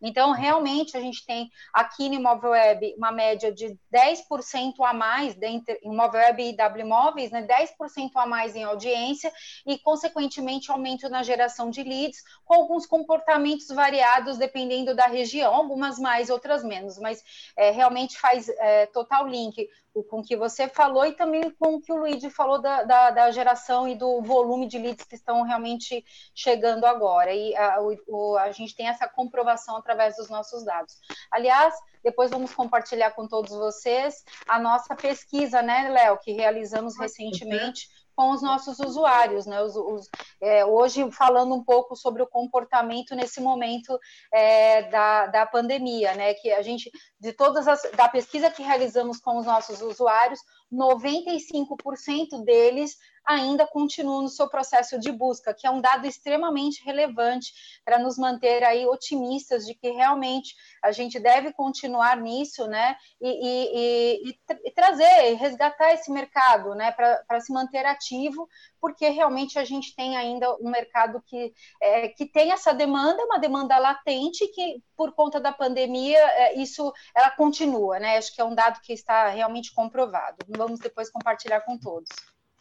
[0.00, 5.34] Então, realmente, a gente tem aqui no Imóvel Web uma média de 10% a mais,
[5.34, 9.32] dentre Imóvel Web e W Imóveis, né, 10% a mais em audiência
[9.66, 15.98] e, consequentemente, aumento na geração de leads, com alguns comportamentos variados dependendo da região, algumas
[15.98, 17.22] mais, outras menos, mas
[17.56, 19.68] é, realmente faz é, total link
[20.08, 23.10] com o que você falou e também com o que o Luigi falou da, da,
[23.10, 27.32] da, geração e do volume de leads que estão realmente chegando agora.
[27.34, 27.78] E a,
[28.08, 30.98] o, a gente tem essa comprovação através dos nossos dados.
[31.30, 37.88] Aliás, depois vamos compartilhar com todos vocês a nossa pesquisa, né, Léo, que realizamos recentemente
[38.14, 39.62] com os nossos usuários, né?
[39.62, 40.08] Os, os,
[40.40, 43.98] é, hoje falando um pouco sobre o comportamento nesse momento
[44.32, 46.34] é, da, da pandemia, né?
[46.34, 50.40] Que a gente, de todas as da pesquisa que realizamos com os nossos usuários,
[50.72, 52.96] 95% deles
[53.26, 57.52] ainda continuam no seu processo de busca, que é um dado extremamente relevante
[57.84, 62.96] para nos manter aí otimistas de que realmente a gente deve continuar nisso, né?
[63.20, 66.92] E, e, e, e trazer, resgatar esse mercado, né?
[66.92, 68.48] Para se manter ativo,
[68.80, 73.38] porque realmente a gente tem ainda um mercado que, é, que tem essa demanda, uma
[73.38, 78.18] demanda latente, que por conta da pandemia, é, isso ela continua, né?
[78.18, 80.36] Acho que é um dado que está realmente comprovado.
[80.48, 82.08] Vamos depois compartilhar com todos.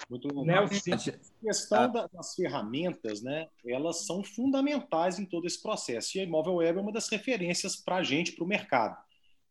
[0.10, 0.66] Muito legal.
[0.66, 0.70] A
[1.46, 6.18] questão das ferramentas, né, elas são fundamentais em todo esse processo.
[6.18, 8.98] E a Imóvel Web é uma das referências para a gente, para o mercado.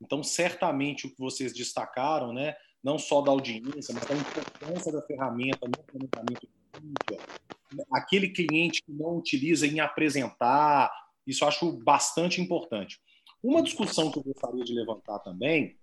[0.00, 5.02] Então, certamente, o que vocês destacaram, né, não só da audiência, mas da importância da
[5.02, 6.48] ferramenta no planejamento
[7.92, 10.90] aquele cliente que não utiliza em apresentar,
[11.26, 13.00] isso eu acho bastante importante.
[13.42, 15.78] Uma discussão que eu gostaria de levantar também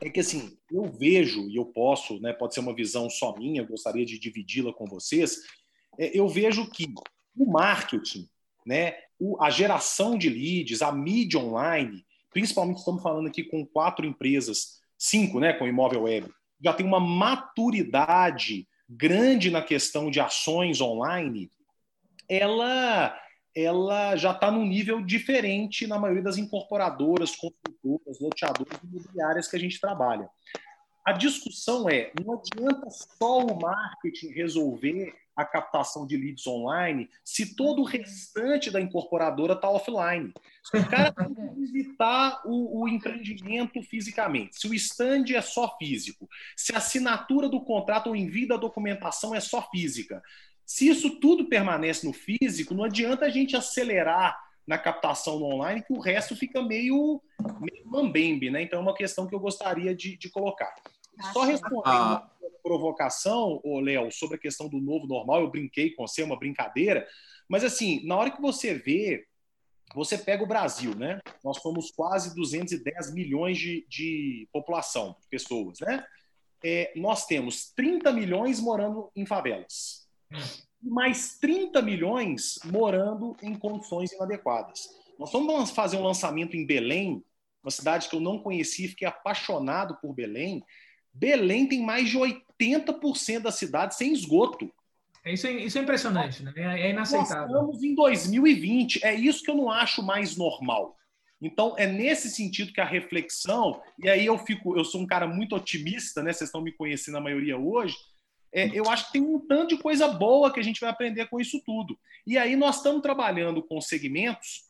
[0.00, 3.62] é que assim, eu vejo, e eu posso, né, pode ser uma visão só minha,
[3.62, 5.40] eu gostaria de dividi-la com vocês,
[5.98, 6.92] é, eu vejo que
[7.36, 8.28] o marketing,
[8.64, 14.04] né, o, a geração de leads, a mídia online, principalmente estamos falando aqui com quatro
[14.04, 16.30] empresas, cinco, né, com imóvel web,
[16.62, 21.50] já tem uma maturidade grande na questão de ações online,
[22.28, 23.18] ela
[23.56, 29.58] ela já está num nível diferente na maioria das incorporadoras, construtoras, loteadoras imobiliárias que a
[29.58, 30.28] gente trabalha.
[31.06, 37.54] A discussão é: não adianta só o marketing resolver a captação de leads online se
[37.54, 40.32] todo o restante da incorporadora está offline.
[40.64, 45.76] Se o cara tem que visitar o, o, empreendimento fisicamente, se o stand é só
[45.78, 50.22] físico, se a assinatura do contrato ou envio da documentação é só física,
[50.66, 55.80] se isso tudo permanece no físico, não adianta a gente acelerar na captação no online,
[55.80, 57.22] que o resto fica meio,
[57.60, 58.62] meio mambembe, né?
[58.62, 60.74] Então é uma questão que eu gostaria de, de colocar.
[61.32, 62.16] Só respondendo ah.
[62.16, 66.38] a provocação, Léo, sobre a questão do novo normal, eu brinquei com você, é uma
[66.38, 67.06] brincadeira,
[67.48, 69.24] mas assim, na hora que você vê,
[69.94, 71.20] você pega o Brasil, né?
[71.44, 76.04] Nós somos quase 210 milhões de, de população, de pessoas, né?
[76.64, 80.05] É, nós temos 30 milhões morando em favelas
[80.82, 84.88] mais 30 milhões morando em condições inadequadas.
[85.18, 87.24] Nós vamos fazer um lançamento em Belém,
[87.62, 90.62] uma cidade que eu não conheci, fiquei apaixonado por Belém.
[91.12, 94.72] Belém tem mais de 80% da cidade sem esgoto.
[95.24, 96.52] Isso, é, isso é impressionante, né?
[96.56, 97.48] é, é inaceitável.
[97.48, 100.96] Nós estamos em 2020, é isso que eu não acho mais normal.
[101.40, 105.26] Então, é nesse sentido que a reflexão, e aí eu fico, eu sou um cara
[105.26, 106.32] muito otimista, né?
[106.32, 107.96] Vocês estão me conhecendo a maioria hoje,
[108.52, 111.26] é, eu acho que tem um tanto de coisa boa que a gente vai aprender
[111.28, 111.98] com isso tudo.
[112.26, 114.64] E aí nós estamos trabalhando com segmentos,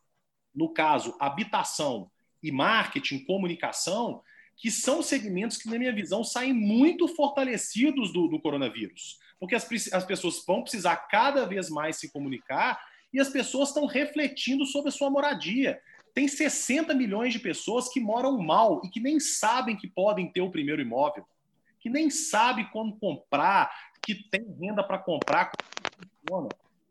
[0.55, 2.11] no caso, habitação
[2.43, 4.23] e marketing, comunicação,
[4.57, 9.19] que são segmentos que, na minha visão, saem muito fortalecidos do, do coronavírus.
[9.39, 13.87] Porque as, as pessoas vão precisar cada vez mais se comunicar e as pessoas estão
[13.87, 15.79] refletindo sobre a sua moradia.
[16.15, 20.41] Tem 60 milhões de pessoas que moram mal e que nem sabem que podem ter
[20.41, 21.27] o primeiro imóvel
[21.87, 23.73] que nem sabe como comprar,
[24.03, 26.49] que tem renda para comprar, como funciona.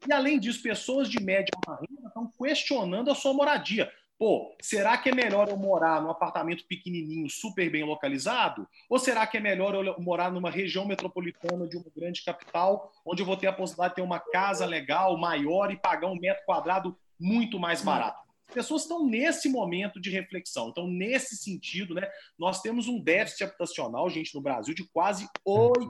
[0.08, 3.92] E além disso, pessoas de média renda estão questionando a sua moradia.
[4.18, 8.66] Pô, será que é melhor eu morar num apartamento pequenininho, super bem localizado?
[8.90, 13.22] Ou será que é melhor eu morar numa região metropolitana de uma grande capital, onde
[13.22, 16.46] eu vou ter a possibilidade de ter uma casa legal, maior e pagar um metro
[16.46, 18.25] quadrado muito mais barato?
[18.48, 20.70] As pessoas estão nesse momento de reflexão.
[20.70, 25.90] Então, nesse sentido, né, nós temos um déficit habitacional, gente, no Brasil, de quase 8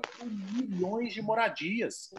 [0.54, 2.14] milhões de moradias.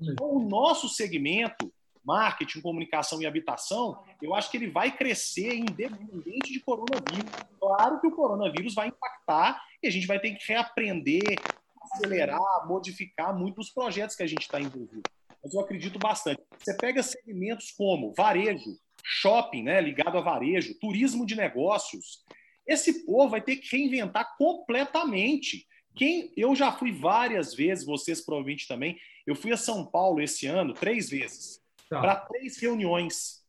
[0.00, 1.72] Então, o nosso segmento
[2.04, 7.30] marketing, comunicação e habitação, eu acho que ele vai crescer independente de coronavírus.
[7.60, 11.38] Claro que o coronavírus vai impactar e a gente vai ter que reaprender,
[11.82, 15.02] acelerar, modificar muitos projetos que a gente está envolvido.
[15.42, 16.42] Mas eu acredito bastante.
[16.58, 22.24] Você pega segmentos como varejo, shopping, né, ligado a varejo, turismo de negócios.
[22.66, 25.66] Esse povo vai ter que reinventar completamente.
[25.96, 28.96] Quem eu já fui várias vezes, vocês provavelmente também.
[29.26, 31.60] Eu fui a São Paulo esse ano três vezes
[31.90, 32.00] tá.
[32.00, 33.44] para três reuniões.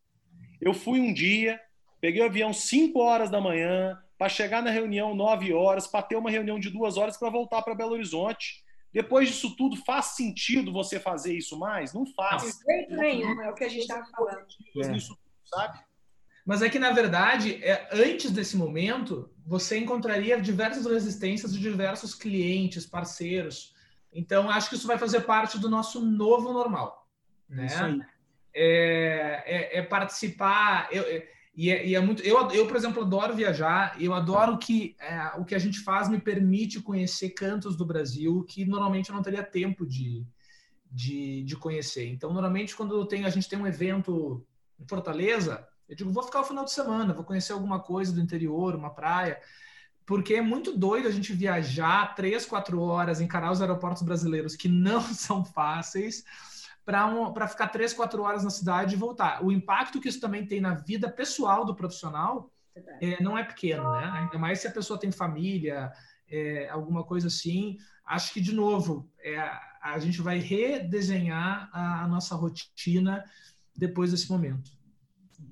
[0.60, 1.62] Eu fui um dia,
[2.02, 6.16] peguei o avião 5 horas da manhã, para chegar na reunião 9 horas, para ter
[6.16, 8.64] uma reunião de duas horas para voltar para Belo Horizonte.
[8.94, 11.94] Depois disso tudo, faz sentido você fazer isso mais?
[11.94, 12.44] Não faz.
[12.44, 14.46] De jeito nenhum, é o que a gente estava falando.
[14.78, 14.96] É.
[14.96, 15.18] Isso,
[15.54, 15.80] sabe?
[16.46, 22.16] Mas é que, na verdade, é, antes desse momento, você encontraria diversas resistências de diversos
[22.16, 23.74] clientes, parceiros.
[24.12, 27.08] Então, acho que isso vai fazer parte do nosso novo normal.
[27.48, 27.68] Né?
[27.68, 28.02] Isso aí
[28.54, 30.88] é, é, é participar.
[30.92, 32.24] Eu, é, e, é, e é, muito.
[32.24, 33.96] Eu, eu, por exemplo, adoro viajar.
[34.00, 38.44] Eu adoro que é, o que a gente faz me permite conhecer cantos do Brasil
[38.48, 40.26] que normalmente eu não teria tempo de,
[40.90, 42.08] de, de conhecer.
[42.08, 44.46] Então, normalmente, quando tem, a gente tem um evento
[44.82, 48.22] em Fortaleza, eu digo, vou ficar o final de semana, vou conhecer alguma coisa do
[48.22, 49.40] interior, uma praia.
[50.06, 54.68] Porque é muito doido a gente viajar três, quatro horas, encarar os aeroportos brasileiros que
[54.68, 56.24] não são fáceis
[56.84, 59.44] para um, ficar três, quatro horas na cidade e voltar.
[59.44, 62.52] O impacto que isso também tem na vida pessoal do profissional
[63.02, 64.10] é, não é pequeno, né?
[64.14, 65.92] Ainda mais se a pessoa tem família,
[66.30, 67.78] é, alguma coisa assim.
[68.06, 69.38] Acho que, de novo, é,
[69.82, 73.24] a gente vai redesenhar a, a nossa rotina
[73.76, 74.72] depois desse momento.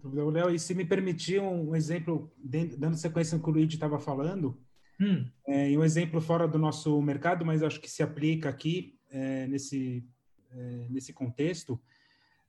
[0.03, 2.31] Léo, e se me permitir um exemplo,
[2.77, 4.57] dando sequência no que o Luigi estava falando,
[4.99, 5.25] hum.
[5.47, 10.07] é, um exemplo fora do nosso mercado, mas acho que se aplica aqui é, nesse
[10.51, 11.79] é, nesse contexto,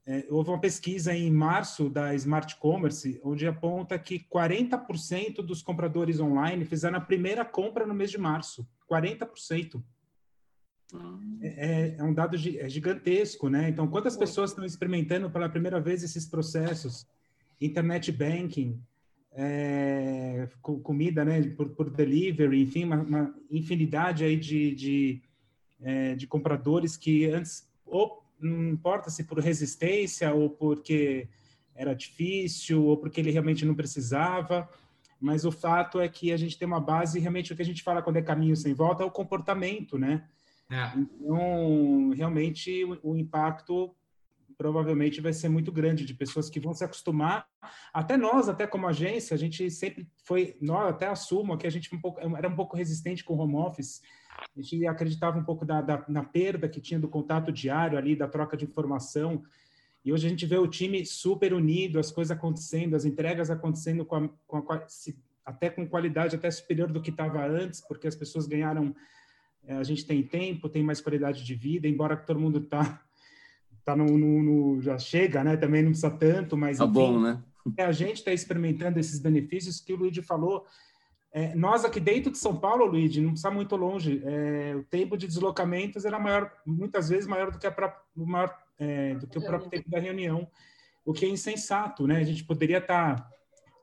[0.07, 6.19] é, houve uma pesquisa em março da Smart Commerce, onde aponta que 40% dos compradores
[6.21, 8.67] online fizeram a primeira compra no mês de março.
[8.91, 9.83] 40%.
[11.41, 13.69] É, é, um dado é gigantesco, né?
[13.69, 17.07] Então, quantas pessoas estão experimentando pela primeira vez esses processos?
[17.61, 18.81] Internet banking,
[19.33, 25.23] é, comida, né, por, por delivery, enfim, uma, uma infinidade aí de, de,
[25.81, 31.29] é, de compradores que antes ou não importa se por resistência ou porque
[31.75, 34.69] era difícil ou porque ele realmente não precisava,
[35.21, 37.83] mas o fato é que a gente tem uma base, realmente o que a gente
[37.83, 40.25] fala quando é caminho sem volta é o comportamento, né?
[40.71, 40.93] É.
[40.97, 43.95] Então, realmente o, o, impacto
[44.57, 47.47] provavelmente vai ser muito grande de pessoas que vão se acostumar.
[47.93, 51.93] Até nós, até como agência, a gente sempre foi, nós até assumo que a gente
[51.95, 54.01] um pouco, era um pouco resistente com o home office,
[54.57, 58.15] a gente acreditava um pouco da, da, na perda que tinha do contato diário ali,
[58.15, 59.43] da troca de informação.
[60.05, 64.05] E hoje a gente vê o time super unido, as coisas acontecendo, as entregas acontecendo
[64.05, 64.87] com a, com a,
[65.45, 68.95] até com qualidade até superior do que estava antes, porque as pessoas ganharam.
[69.67, 73.03] Eh, a gente tem tempo, tem mais qualidade de vida, embora todo mundo tá
[73.85, 75.57] tá no, no, no já chega, né?
[75.57, 77.43] Também não precisa tanto, mas tá enfim, bom, né?
[77.79, 80.67] A gente está experimentando esses benefícios que o Luigi falou
[81.33, 84.21] é, nós aqui dentro de São Paulo, Luigi, não está muito longe.
[84.25, 88.57] É, o tempo de deslocamentos era maior, muitas vezes maior do que, a própria, maior,
[88.79, 90.49] é, do que o próprio tempo da reunião,
[91.05, 92.19] o que é insensato, né?
[92.19, 93.31] A gente poderia estar tá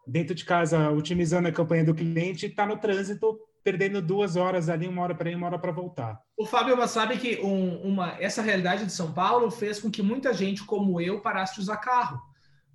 [0.05, 4.37] dentro de casa otimizando a campanha do cliente e estar tá no trânsito perdendo duas
[4.37, 6.21] horas ali, uma hora para ir, uma hora para voltar.
[6.37, 10.33] O Fábio sabe que um, uma, essa realidade de São Paulo fez com que muita
[10.33, 12.17] gente, como eu, parasse de usar carro.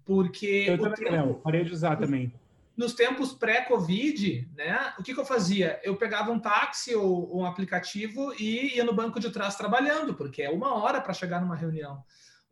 [0.04, 0.66] Porque.
[0.68, 1.16] Eu também, tempo...
[1.16, 2.30] não, parei de usar também
[2.76, 5.78] nos tempos pré-Covid, né, o que, que, eu fazia?
[5.84, 10.42] Eu pegava um táxi ou um aplicativo e ia no banco de trás trabalhando, porque
[10.42, 12.02] é uma hora para chegar numa reunião.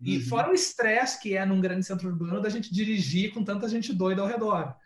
[0.01, 0.25] E uhum.
[0.25, 3.93] fora o estresse que é num grande centro urbano da gente dirigir com tanta gente
[3.95, 4.77] doida ao redor.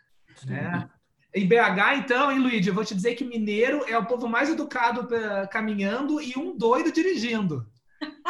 [0.45, 0.89] Né?
[1.35, 2.65] Em BH, então, hein, Luiz?
[2.65, 5.05] Eu vou te dizer que mineiro é o povo mais educado
[5.51, 7.67] caminhando e um doido dirigindo.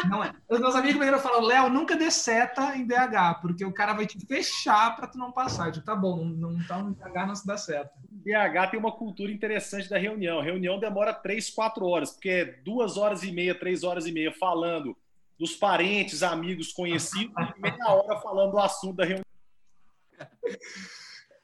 [0.10, 0.34] Não é.
[0.50, 4.08] Os meus amigos mineiros falam, Léo, nunca dê seta em BH, porque o cara vai
[4.08, 5.68] te fechar para tu não passar.
[5.68, 7.92] Eu digo, tá bom, não, tá em BH, não se dá seta.
[8.10, 10.40] BH tem uma cultura interessante da reunião.
[10.40, 14.12] A reunião demora três, quatro horas, porque é duas horas e meia, três horas e
[14.12, 14.98] meia falando
[15.38, 19.26] dos parentes, amigos, conhecidos, e meia hora falando do assunto da reunião.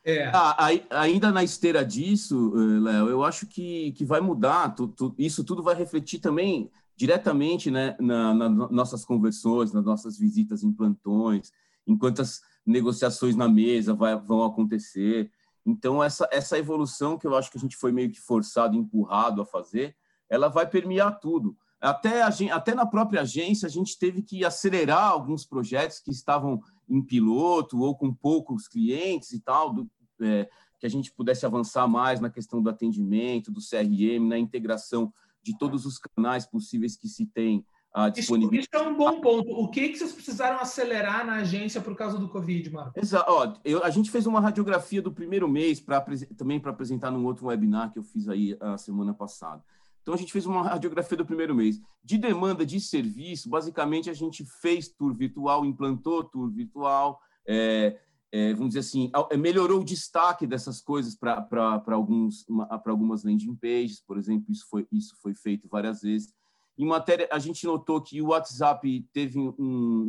[0.04, 0.26] É.
[0.34, 4.74] Ah, ainda na esteira disso, eh, Léo, eu acho que, que vai mudar.
[4.76, 10.18] Tu, tu, isso tudo vai refletir também diretamente né, nas na nossas conversões, nas nossas
[10.18, 11.52] visitas em plantões,
[11.86, 15.32] em quantas negociações na mesa vai, vão acontecer.
[15.66, 19.42] Então, essa, essa evolução que eu acho que a gente foi meio que forçado, empurrado
[19.42, 19.96] a fazer,
[20.30, 21.56] ela vai permear tudo.
[21.82, 26.62] Até, gente, até na própria agência, a gente teve que acelerar alguns projetos que estavam
[26.88, 29.90] em piloto ou com poucos clientes e tal, do,
[30.22, 30.48] é,
[30.80, 35.12] que a gente pudesse avançar mais na questão do atendimento, do CRM, na integração
[35.42, 38.60] de todos os canais possíveis que se tem a disponível.
[38.60, 39.52] Isso, isso, é um bom ponto.
[39.52, 43.00] O que, que vocês precisaram acelerar na agência por causa do Covid, Marco?
[43.00, 43.26] Exato.
[43.30, 46.00] Ó, eu, a gente fez uma radiografia do primeiro mês pra,
[46.38, 49.64] também para apresentar num outro webinar que eu fiz aí a semana passada.
[50.02, 51.80] Então, a gente fez uma radiografia do primeiro mês.
[52.04, 58.00] De demanda de serviço, basicamente, a gente fez tour virtual, implantou tour virtual, é,
[58.32, 61.46] é, vamos dizer assim, é, melhorou o destaque dessas coisas para
[61.86, 66.34] algumas landing pages, por exemplo, isso foi, isso foi feito várias vezes.
[66.78, 69.54] Em matéria, a gente notou que o WhatsApp teve um,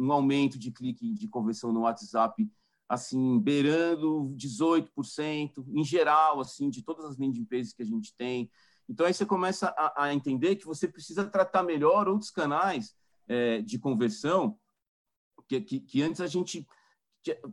[0.01, 2.49] um aumento de clique de conversão no WhatsApp,
[2.89, 8.49] assim, beirando 18%, em geral, assim, de todas as landing pages que a gente tem.
[8.89, 12.95] Então, aí você começa a, a entender que você precisa tratar melhor outros canais
[13.29, 14.59] é, de conversão,
[15.49, 16.67] que, que, que, antes a gente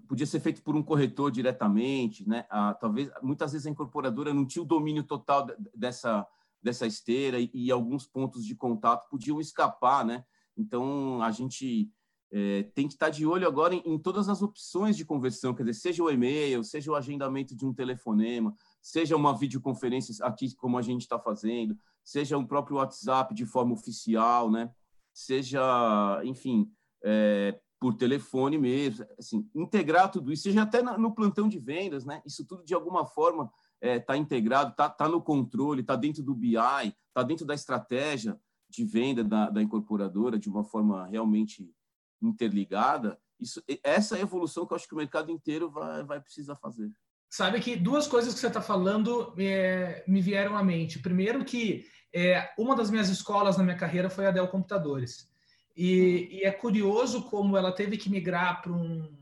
[0.08, 2.46] podia ser feito por um corretor diretamente, né?
[2.50, 6.28] Ah, talvez muitas vezes a incorporadora não tinha o domínio total dessa
[6.62, 10.24] dessa esteira e, e alguns pontos de contato podiam escapar, né?
[10.58, 11.90] Então a gente
[12.32, 15.64] é, tem que estar de olho agora em, em, todas as opções de conversão, quer
[15.64, 20.78] dizer, seja o e-mail, seja o agendamento de um telefonema, seja uma videoconferência aqui como
[20.78, 24.72] a gente está fazendo, seja o próprio WhatsApp de forma oficial, né?
[25.14, 26.72] Seja, enfim,
[27.04, 32.22] é, por telefone mesmo, assim, integrar tudo isso, seja até no plantão de vendas, né?
[32.26, 33.52] Isso tudo de alguma forma
[33.82, 37.54] está é, tá integrado, está tá no controle, está dentro do BI, está dentro da
[37.54, 41.74] estratégia de venda da, da incorporadora de uma forma realmente
[42.22, 43.20] interligada.
[43.40, 46.56] Isso, essa é a evolução que eu acho que o mercado inteiro vai, vai precisar
[46.56, 46.92] fazer.
[47.30, 51.00] Sabe que duas coisas que você está falando é, me vieram à mente.
[51.00, 55.30] Primeiro que é, uma das minhas escolas na minha carreira foi a Dell Computadores.
[55.78, 59.16] E, e é curioso como ela teve que migrar para um,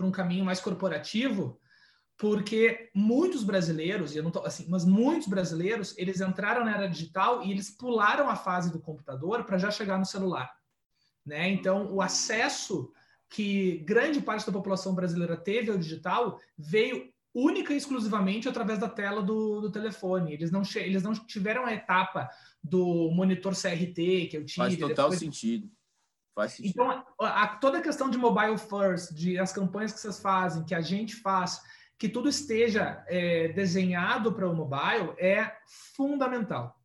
[0.00, 1.60] um caminho mais corporativo,
[2.16, 6.88] porque muitos brasileiros, e eu não tô, assim, mas muitos brasileiros, eles entraram na era
[6.88, 10.52] digital e eles pularam a fase do computador para já chegar no celular.
[11.24, 11.48] Né?
[11.50, 12.92] Então, o acesso
[13.30, 18.88] que grande parte da população brasileira teve ao digital veio única e exclusivamente através da
[18.88, 20.32] tela do, do telefone.
[20.32, 22.28] Eles não, eles não tiveram a etapa
[22.62, 24.56] do monitor CRT que eu tive.
[24.56, 25.18] Faz total depois...
[25.18, 25.70] sentido.
[26.34, 26.70] Faz sentido.
[26.70, 30.64] Então, a, a, toda a questão de mobile first, de as campanhas que vocês fazem,
[30.64, 31.60] que a gente faz,
[31.98, 36.78] que tudo esteja é, desenhado para o mobile é fundamental.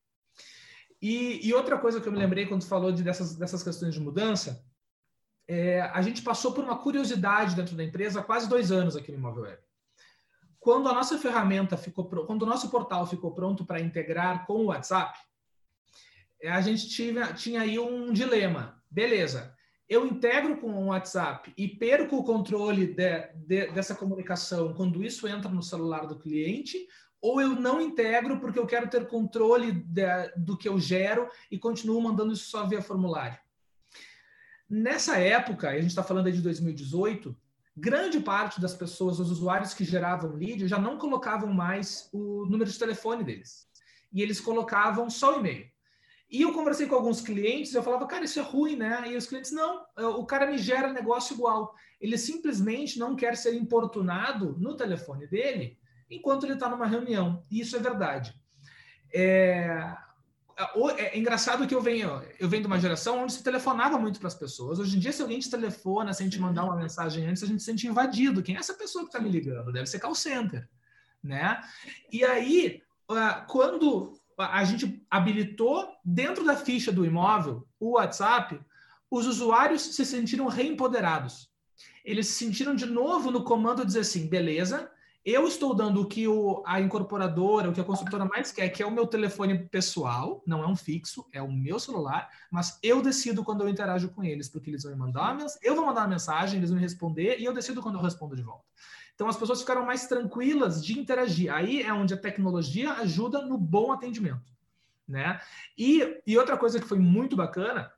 [0.99, 3.99] E, e, outra coisa que eu me lembrei quando falou de dessas, dessas questões de
[3.99, 4.65] mudança,
[5.47, 9.11] é, a gente passou por uma curiosidade dentro da empresa há quase dois anos aqui
[9.11, 9.61] no Imóvel Web.
[10.63, 14.65] Quando a nossa ferramenta ficou, quando o nosso portal ficou pronto para integrar com o
[14.67, 15.19] WhatsApp,
[16.41, 18.81] é, a gente tinha, tinha aí um dilema.
[18.89, 19.53] Beleza,
[19.89, 25.27] eu integro com o WhatsApp e perco o controle de, de, dessa comunicação quando isso
[25.27, 26.87] entra no celular do cliente,
[27.21, 30.05] ou eu não integro porque eu quero ter controle de,
[30.37, 33.37] do que eu gero e continuo mandando isso só via formulário.
[34.69, 37.37] Nessa época, a gente está falando aí de 2018,
[37.75, 42.69] grande parte das pessoas, os usuários que geravam lead, já não colocavam mais o número
[42.69, 43.67] de telefone deles.
[44.11, 45.71] E eles colocavam só o e-mail.
[46.29, 49.11] E eu conversei com alguns clientes, eu falava, cara, isso é ruim, né?
[49.11, 49.85] E os clientes, não,
[50.17, 51.75] o cara me gera negócio igual.
[52.01, 55.77] Ele simplesmente não quer ser importunado no telefone dele
[56.09, 57.45] enquanto ele está numa reunião.
[57.51, 58.33] E isso é verdade.
[59.13, 59.95] É...
[60.97, 64.27] é, engraçado que eu venho, eu venho de uma geração onde se telefonava muito para
[64.27, 64.79] as pessoas.
[64.79, 67.47] Hoje em dia, se alguém te telefona, se a gente mandar uma mensagem antes, a
[67.47, 68.43] gente se sente invadido.
[68.43, 69.71] Quem é essa pessoa que está me ligando?
[69.71, 70.67] Deve ser call center,
[71.23, 71.61] né?
[72.11, 72.81] E aí,
[73.47, 78.59] quando a gente habilitou dentro da ficha do imóvel o WhatsApp,
[79.09, 81.49] os usuários se sentiram reempoderados.
[82.03, 84.89] Eles se sentiram de novo no comando dizer assim, beleza,
[85.25, 88.83] eu estou dando o que o, a incorporadora, o que a construtora mais quer, que
[88.83, 93.01] é o meu telefone pessoal, não é um fixo, é o meu celular, mas eu
[93.01, 96.09] decido quando eu interajo com eles, porque eles vão me mandar eu vou mandar uma
[96.09, 98.65] mensagem, eles vão me responder e eu decido quando eu respondo de volta.
[99.15, 101.53] Então as pessoas ficaram mais tranquilas de interagir.
[101.53, 104.51] Aí é onde a tecnologia ajuda no bom atendimento,
[105.07, 105.39] né?
[105.77, 107.91] E, e outra coisa que foi muito bacana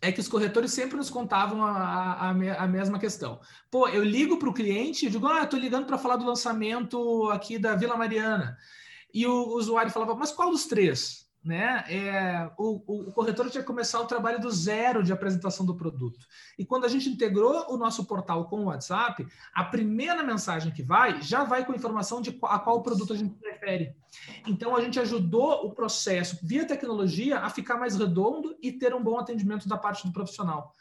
[0.00, 3.40] é que os corretores sempre nos contavam a, a, a mesma questão.
[3.70, 7.28] Pô, eu ligo para o cliente e digo, ah, estou ligando para falar do lançamento
[7.30, 8.56] aqui da Vila Mariana.
[9.12, 11.27] E o usuário falava, mas qual dos três?
[11.44, 11.84] Né?
[11.88, 16.26] É, o, o, corretor tinha que começar o trabalho do zero de apresentação do produto.
[16.58, 20.82] E quando a gente integrou o nosso portal com o WhatsApp, a primeira mensagem que
[20.82, 23.94] vai já vai com informação de a qual produto a gente prefere.
[24.46, 29.02] Então a gente ajudou o processo via tecnologia a ficar mais redondo e ter um
[29.02, 30.74] bom atendimento da parte do profissional.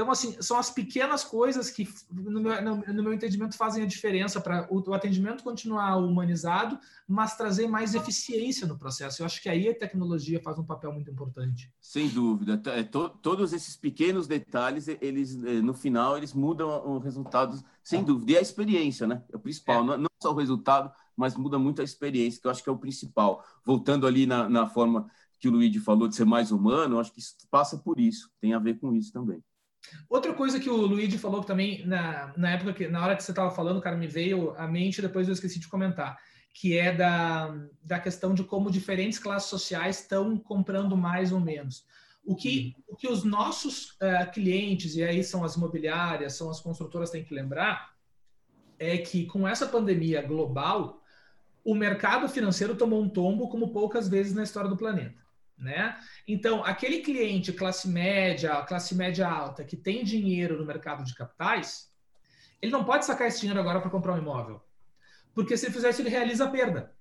[0.00, 4.40] Então, assim, são as pequenas coisas que, no meu, no, meu entendimento, fazem a diferença
[4.40, 9.20] para o, atendimento continuar humanizado, mas trazer mais eficiência no processo.
[9.20, 11.70] Eu acho que aí a tecnologia faz um papel muito importante.
[11.78, 12.58] Sem dúvida.
[12.70, 18.02] É, to, todos esses pequenos detalhes, eles, eh, no final, eles mudam o resultado, sem
[18.02, 18.32] dúvida.
[18.32, 19.22] E a experiência, né?
[19.30, 19.82] É o principal.
[19.82, 19.86] É.
[19.86, 22.72] Não, não só o resultado, mas muda muito a experiência, que eu acho que é
[22.72, 23.44] o principal.
[23.62, 27.12] Voltando ali na, na forma que o Luigi falou de ser mais humano, eu acho
[27.12, 28.30] que isso passa por isso.
[28.40, 29.44] Tem a ver com isso também.
[30.08, 33.32] Outra coisa que o Luigi falou também, na, na época que, na hora que você
[33.32, 36.18] estava falando, cara, me veio à mente, depois eu esqueci de comentar,
[36.52, 41.84] que é da, da questão de como diferentes classes sociais estão comprando mais ou menos.
[42.24, 46.60] O que, o que os nossos uh, clientes, e aí são as imobiliárias, são as
[46.60, 47.94] construtoras, têm que lembrar,
[48.78, 51.02] é que com essa pandemia global,
[51.64, 55.19] o mercado financeiro tomou um tombo como poucas vezes na história do planeta
[55.60, 55.98] né?
[56.26, 61.90] Então, aquele cliente classe média, classe média alta, que tem dinheiro no mercado de capitais,
[62.62, 64.62] ele não pode sacar esse dinheiro agora para comprar um imóvel.
[65.34, 66.94] Porque se ele fizer isso, ele realiza a perda.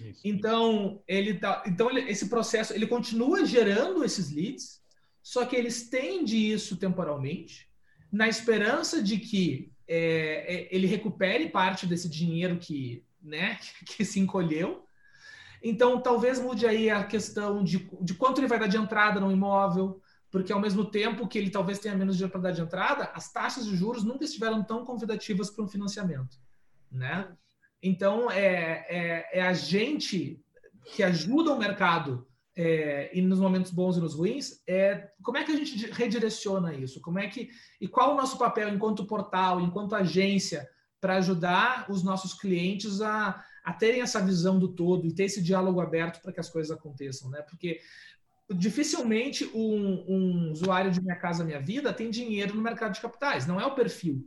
[0.00, 0.20] Isso.
[0.24, 4.82] Então, ele tá, então ele, esse processo, ele continua gerando esses leads,
[5.22, 7.68] só que ele estende isso temporalmente,
[8.12, 14.18] na esperança de que é, é ele recupere parte desse dinheiro que, né, que se
[14.18, 14.85] encolheu,
[15.68, 19.32] então, talvez mude aí a questão de, de quanto ele vai dar de entrada no
[19.32, 20.00] imóvel,
[20.30, 23.32] porque ao mesmo tempo que ele talvez tenha menos dinheiro para dar de entrada, as
[23.32, 26.38] taxas de juros nunca estiveram tão convidativas para um financiamento,
[26.88, 27.28] né?
[27.82, 30.40] Então, é, é, é a gente
[30.94, 35.42] que ajuda o mercado é, e nos momentos bons e nos ruins, é, como é
[35.42, 37.00] que a gente redireciona isso?
[37.00, 37.50] Como é que
[37.80, 40.68] e qual o nosso papel enquanto portal, enquanto agência,
[41.00, 45.42] para ajudar os nossos clientes a, a terem essa visão do todo e ter esse
[45.42, 47.42] diálogo aberto para que as coisas aconteçam, né?
[47.42, 47.80] Porque
[48.48, 53.44] dificilmente um, um, usuário de Minha Casa Minha Vida tem dinheiro no mercado de capitais,
[53.44, 54.24] não é o perfil.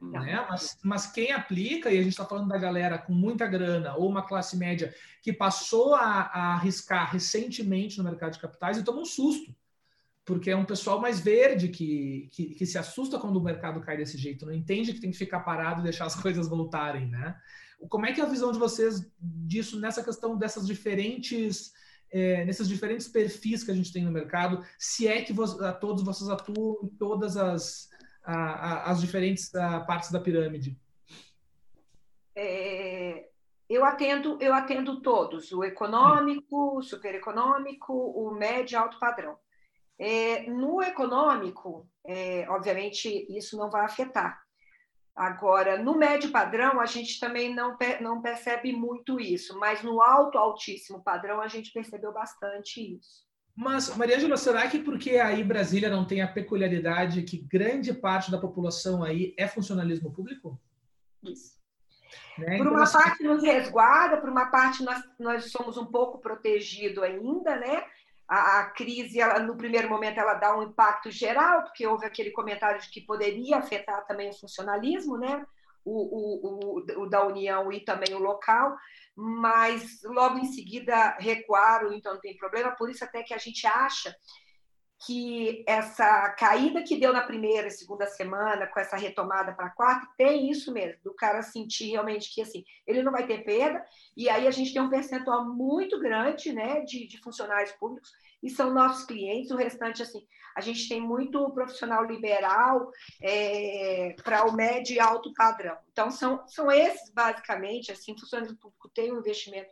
[0.00, 0.44] Né?
[0.48, 4.08] Mas, mas quem aplica, e a gente está falando da galera com muita grana ou
[4.08, 9.02] uma classe média que passou a, a arriscar recentemente no mercado de capitais e toma
[9.02, 9.54] um susto
[10.24, 13.96] porque é um pessoal mais verde que, que, que, se assusta quando o mercado cai
[13.96, 17.36] desse jeito, não entende que tem que ficar parado e deixar as coisas voltarem, né?
[17.88, 21.72] Como é que é a visão de vocês disso nessa questão dessas diferentes
[22.12, 25.72] é, nesses diferentes perfis que a gente tem no mercado, se é que vos, a,
[25.72, 27.88] todos vocês atuam em todas as,
[28.24, 29.50] a, a, as diferentes
[29.86, 30.76] partes da pirâmide?
[32.34, 33.28] É,
[33.68, 39.38] eu atendo eu atendo todos, o econômico, o super econômico, o médio e alto padrão.
[39.98, 44.42] É, no econômico, é, obviamente, isso não vai afetar.
[45.14, 50.38] Agora, no médio padrão, a gente também não, não percebe muito isso, mas no alto,
[50.38, 53.28] altíssimo padrão, a gente percebeu bastante isso.
[53.54, 58.30] Mas, Maria Angela, será que porque aí Brasília não tem a peculiaridade que grande parte
[58.30, 60.58] da população aí é funcionalismo público?
[61.22, 61.60] Isso.
[62.38, 62.56] Né?
[62.56, 62.98] Por então, uma assim...
[62.98, 67.84] parte nos resguarda, por uma parte nós, nós somos um pouco protegidos ainda, né?
[68.30, 72.80] A, crise, ela, no primeiro momento, ela dá um impacto geral, porque houve aquele comentário
[72.80, 75.44] de que poderia afetar também o funcionalismo, né?
[75.84, 78.76] O, o, o, o da União e também o local,
[79.16, 83.66] mas logo em seguida recuaram, então não tem problema, por isso até que a gente
[83.66, 84.14] acha
[85.06, 89.70] que essa caída que deu na primeira e segunda semana, com essa retomada para a
[89.70, 93.82] quarta, tem isso mesmo, do cara sentir realmente que assim, ele não vai ter perda,
[94.14, 98.10] e aí a gente tem um percentual muito grande né, de, de funcionários públicos,
[98.42, 102.90] e são nossos clientes, o restante, assim, a gente tem muito profissional liberal
[103.22, 105.76] é, para o médio e alto padrão.
[105.92, 109.70] Então, são, são esses, basicamente, assim, funcionário público tem um investimento,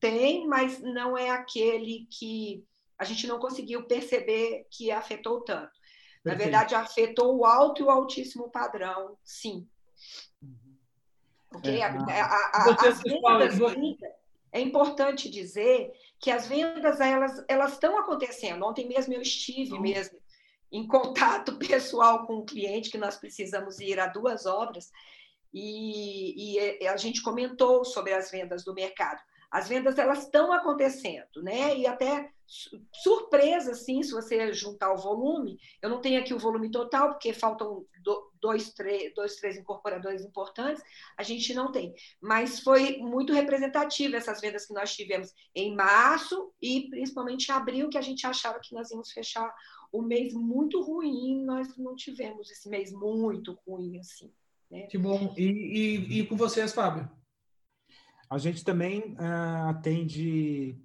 [0.00, 2.64] tem, mas não é aquele que
[3.00, 5.72] a gente não conseguiu perceber que afetou tanto.
[6.22, 6.26] Perfeito.
[6.26, 9.66] Na verdade, afetou o alto e o altíssimo padrão, sim.
[10.42, 10.76] Uhum.
[11.54, 11.78] Ok?
[11.78, 13.58] É, a, a, a, as vendas,
[14.52, 18.66] é importante dizer que as vendas elas elas estão acontecendo.
[18.66, 19.80] Ontem mesmo eu estive uhum.
[19.80, 20.18] mesmo
[20.70, 24.90] em contato pessoal com o um cliente que nós precisamos ir a duas obras
[25.54, 31.42] e, e a gente comentou sobre as vendas do mercado as vendas elas estão acontecendo,
[31.42, 31.76] né?
[31.76, 32.30] E até
[32.92, 35.58] surpresa, sim, se você juntar o volume.
[35.80, 37.86] Eu não tenho aqui o volume total, porque faltam
[38.40, 40.82] dois, três, dois, três incorporadores importantes,
[41.16, 41.94] a gente não tem.
[42.20, 47.88] Mas foi muito representativa essas vendas que nós tivemos em março e principalmente em abril,
[47.88, 49.52] que a gente achava que nós íamos fechar
[49.92, 54.32] o mês muito ruim, nós não tivemos esse mês muito ruim assim.
[54.70, 54.82] Né?
[54.82, 55.34] Que bom.
[55.36, 57.08] E, e, e com vocês, Fábio?
[58.30, 60.78] A gente também uh, atende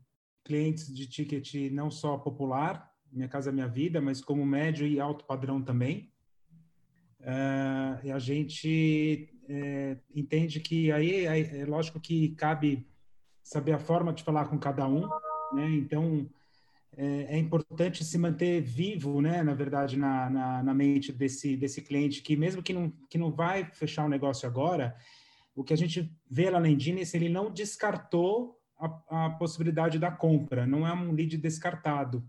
[0.43, 5.23] clientes de ticket não só popular, Minha Casa Minha Vida, mas como médio e alto
[5.25, 6.11] padrão também.
[7.21, 12.87] Uh, e a gente é, entende que aí é, é, lógico que cabe
[13.43, 15.07] saber a forma de falar com cada um,
[15.53, 15.69] né?
[15.71, 16.27] Então
[16.97, 19.43] é, é importante se manter vivo, né?
[19.43, 23.31] Na verdade, na, na, na, mente desse desse cliente que mesmo que não que não
[23.31, 24.95] vai fechar o negócio agora,
[25.55, 30.67] o que a gente vê na Endines, ele não descartou a, a possibilidade da compra,
[30.67, 32.27] não é um lead descartado,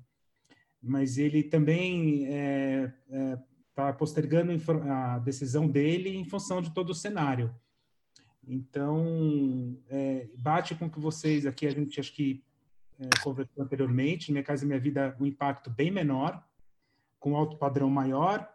[0.81, 3.39] mas ele também está é, é,
[3.75, 4.53] tá postergando
[4.91, 7.55] a decisão dele em função de todo o cenário.
[8.47, 12.45] Então, é, bate com que vocês aqui, a gente acho que
[12.99, 16.43] é, conversou anteriormente, Minha Casa e Minha Vida, um impacto bem menor,
[17.19, 18.49] com alto padrão maior,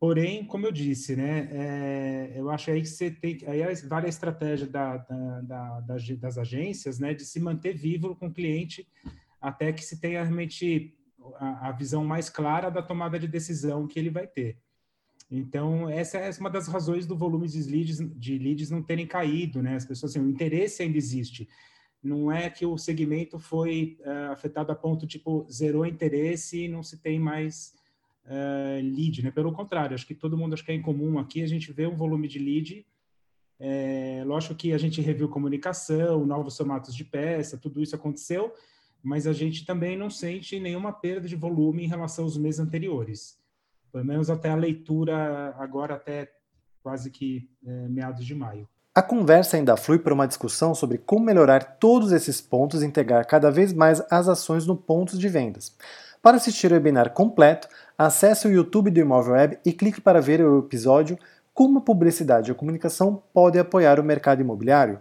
[0.00, 4.08] Porém, como eu disse, né, é, eu acho aí que você tem, aí vale a
[4.08, 8.88] estratégia da, da, da, das agências, né, de se manter vivo com o cliente
[9.38, 10.96] até que se tenha realmente
[11.36, 14.58] a, a, visão mais clara da tomada de decisão que ele vai ter.
[15.30, 19.62] Então, essa é uma das razões do volume de leads, de leads não terem caído,
[19.62, 19.76] né?
[19.76, 21.46] As pessoas, assim, o interesse ainda existe.
[22.02, 26.82] Não é que o segmento foi uh, afetado a ponto, tipo, zerou interesse e não
[26.82, 27.74] se tem mais
[28.26, 29.30] uh, lead, né?
[29.30, 31.86] Pelo contrário, acho que todo mundo acho que é em comum aqui, a gente vê
[31.86, 32.86] um volume de lead.
[33.62, 38.54] É, lógico que a gente reviu comunicação, novos formatos de peça, tudo isso aconteceu,
[39.02, 43.38] mas a gente também não sente nenhuma perda de volume em relação aos meses anteriores.
[43.92, 46.32] Pelo menos até a leitura, agora até
[46.82, 48.66] quase que é, meados de maio.
[48.94, 53.26] A conversa ainda flui para uma discussão sobre como melhorar todos esses pontos e integrar
[53.26, 55.76] cada vez mais as ações no pontos de vendas.
[56.22, 57.66] Para assistir o webinar completo,
[57.96, 61.18] acesse o YouTube do Imóvel Web e clique para ver o episódio
[61.54, 64.98] Como a publicidade e a comunicação podem apoiar o mercado imobiliário.